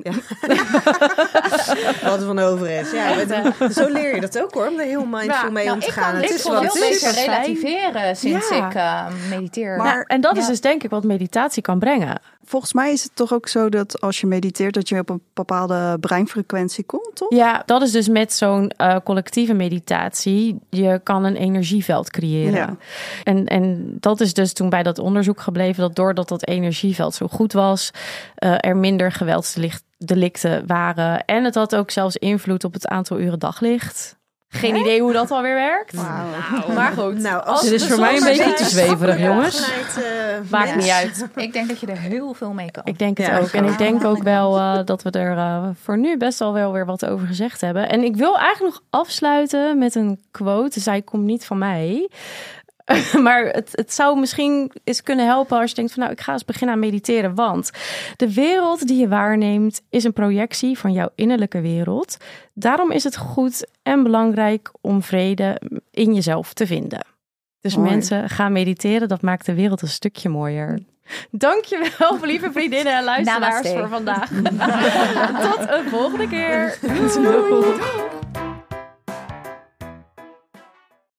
Wat 2.11 2.21
er 2.21 2.27
van 2.27 2.39
over 2.39 2.71
is. 2.71 2.91
Ja, 2.93 3.15
met- 3.15 3.75
zo 3.75 3.89
leer 3.89 4.15
je 4.15 4.21
dat 4.21 4.43
ook 4.43 4.55
hoor, 4.55 4.67
om 4.67 4.79
er 4.79 4.85
heel 4.87 5.05
mindful 5.05 5.47
Ja, 5.47 5.51
mee 5.51 5.65
Nou, 5.65 5.77
om 5.77 5.83
te 5.83 5.87
ik 5.87 5.93
gaan. 5.93 6.05
kan 6.05 6.13
Het 6.21 6.23
dit 6.29 6.37
is 6.37 6.43
veel 6.43 6.53
wat 6.53 6.63
heel 6.79 6.89
beter 6.91 7.13
relativeren 7.13 8.17
sinds 8.17 8.49
Ja. 8.49 8.67
ik 8.69 8.75
eh, 8.75 9.07
mediteer. 9.31 9.77
Maar- 9.77 9.87
Nou, 9.95 10.05
en 10.07 10.21
dat 10.21 10.37
is 10.37 10.43
Ja. 10.43 10.49
dus 10.49 10.61
denk 10.61 10.83
ik 10.83 10.91
wat 10.91 11.05
meditatie 11.05 11.63
kan 11.63 11.79
brengen. 11.79 12.21
Volgens 12.47 12.73
mij 12.73 12.93
is 12.93 13.03
het 13.03 13.13
toch 13.15 13.33
ook 13.33 13.49
zo 13.49 13.69
dat 13.69 14.01
als 14.01 14.21
je 14.21 14.27
mediteert, 14.27 14.75
dat 14.75 14.89
je 14.89 14.99
op 14.99 15.11
een 15.11 15.23
bepaalde 15.35 15.97
breinfrequentie 16.01 16.85
komt, 16.85 17.11
toch? 17.15 17.31
Ja, 17.31 17.63
dat 17.67 17.83
is 17.83 17.93
dus 17.93 18.09
met 18.09 18.33
zo'n 18.33 18.73
uh, 18.81 18.97
collectieve 19.05 19.55
meditatie. 19.55 20.59
Je 20.71 21.01
kan 21.03 21.25
een 21.25 21.37
energieveld 21.37 22.11
creëren. 22.11 22.55
Ja. 22.55 22.77
En, 23.25 23.47
en 23.47 23.97
dat 24.01 24.21
is 24.21 24.35
dus 24.35 24.53
toen 24.53 24.69
bij 24.69 24.83
dat 24.83 24.99
onderzoek 24.99 25.41
gebleven 25.41 25.83
dat 25.83 25.97
doordat 25.97 26.29
dat 26.29 26.47
energieveld 26.47 27.15
zo 27.15 27.27
goed 27.27 27.53
was, 27.53 27.91
uh, 28.45 28.55
er 28.61 28.77
minder 28.77 29.13
geweldsdelicten 29.13 30.67
waren. 30.67 31.25
En 31.25 31.45
het 31.45 31.55
had 31.55 31.77
ook 31.77 31.91
zelfs 31.91 32.17
invloed 32.17 32.65
op 32.65 32.73
het 32.73 32.87
aantal 32.87 33.21
uren 33.21 33.39
daglicht. 33.39 34.16
Geen 34.49 34.77
idee 34.77 35.01
hoe 35.01 35.13
dat 35.13 35.31
alweer 35.31 35.55
werkt. 35.55 35.93
Wow. 35.95 36.75
Maar 36.75 36.93
goed. 36.93 37.19
Nou, 37.19 37.45
als 37.45 37.63
Dit 37.63 37.73
is 37.73 37.87
voor 37.87 38.01
mij 38.01 38.17
een 38.17 38.25
beetje 38.25 38.53
te 38.53 38.65
zweverig, 38.65 39.21
jongens. 39.21 39.69
Uh, 39.99 40.05
Maakt 40.51 40.77
niet 40.77 40.89
uit. 40.89 41.27
Ik 41.37 41.53
denk 41.53 41.69
dat 41.69 41.81
je 41.81 41.87
er 41.87 41.99
heel 41.99 42.35
veel 42.35 42.53
mee 42.53 42.71
kan. 42.71 42.83
Ik 42.85 42.99
denk 42.99 43.19
het 43.19 43.41
ook. 43.41 43.49
En 43.49 43.65
ik 43.65 43.79
denk 43.79 44.05
ook 44.05 44.23
wel 44.23 44.59
uh, 44.59 44.79
dat 44.85 45.03
we 45.03 45.11
er 45.11 45.37
uh, 45.37 45.69
voor 45.83 45.99
nu 45.99 46.17
best 46.17 46.41
al 46.41 46.53
wel 46.53 46.73
weer 46.73 46.87
wat 46.87 47.07
over 47.07 47.27
gezegd 47.27 47.61
hebben. 47.61 47.89
En 47.89 48.03
ik 48.03 48.17
wil 48.17 48.39
eigenlijk 48.39 48.75
nog 48.75 48.83
afsluiten 49.01 49.79
met 49.79 49.95
een 49.95 50.21
quote. 50.31 50.81
Zij 50.81 51.03
komt 51.03 51.25
niet 51.25 51.45
van 51.45 51.59
mij. 51.59 52.09
maar 53.27 53.45
het, 53.45 53.69
het 53.73 53.93
zou 53.93 54.19
misschien 54.19 54.73
eens 54.85 55.03
kunnen 55.03 55.27
helpen 55.27 55.59
als 55.59 55.71
je 55.71 55.77
denkt 55.77 55.93
van 55.93 56.03
nou, 56.03 56.15
ik 56.15 56.21
ga 56.21 56.33
eens 56.33 56.45
beginnen 56.45 56.75
aan 56.75 56.81
mediteren. 56.81 57.35
Want 57.35 57.71
de 58.17 58.33
wereld 58.33 58.87
die 58.87 59.01
je 59.01 59.09
waarneemt 59.09 59.83
is 59.91 60.05
een 60.05 60.13
projectie 60.13 60.79
van 60.79 60.93
jouw 60.93 61.09
innerlijke 61.15 61.61
wereld. 61.61 62.17
Daarom 62.55 62.91
is 62.91 63.05
het 63.05 63.17
goed 63.17 63.67
en 63.83 64.03
belangrijk 64.03 64.71
om 64.81 65.03
vrede 65.03 65.61
in 65.91 66.15
jezelf 66.15 66.53
te 66.53 66.67
vinden. 66.67 67.07
Dus 67.61 67.77
mensen, 67.77 68.29
gaan 68.29 68.53
mediteren. 68.53 69.09
Dat 69.09 69.23
maakt 69.23 69.47
de 69.47 69.55
wereld 69.55 69.83
een 69.83 69.89
stukje 69.89 70.29
mooier. 70.29 70.79
Dankjewel, 71.31 72.19
lieve 72.23 72.53
vriendinnen 72.53 72.97
en 72.97 73.05
luisteraars 73.05 73.69
voor 73.69 73.89
vandaag. 73.89 74.29
Tot 75.51 75.69
een 75.69 75.89
volgende 75.89 76.29
keer. 76.29 76.79
Doei. 77.15 77.75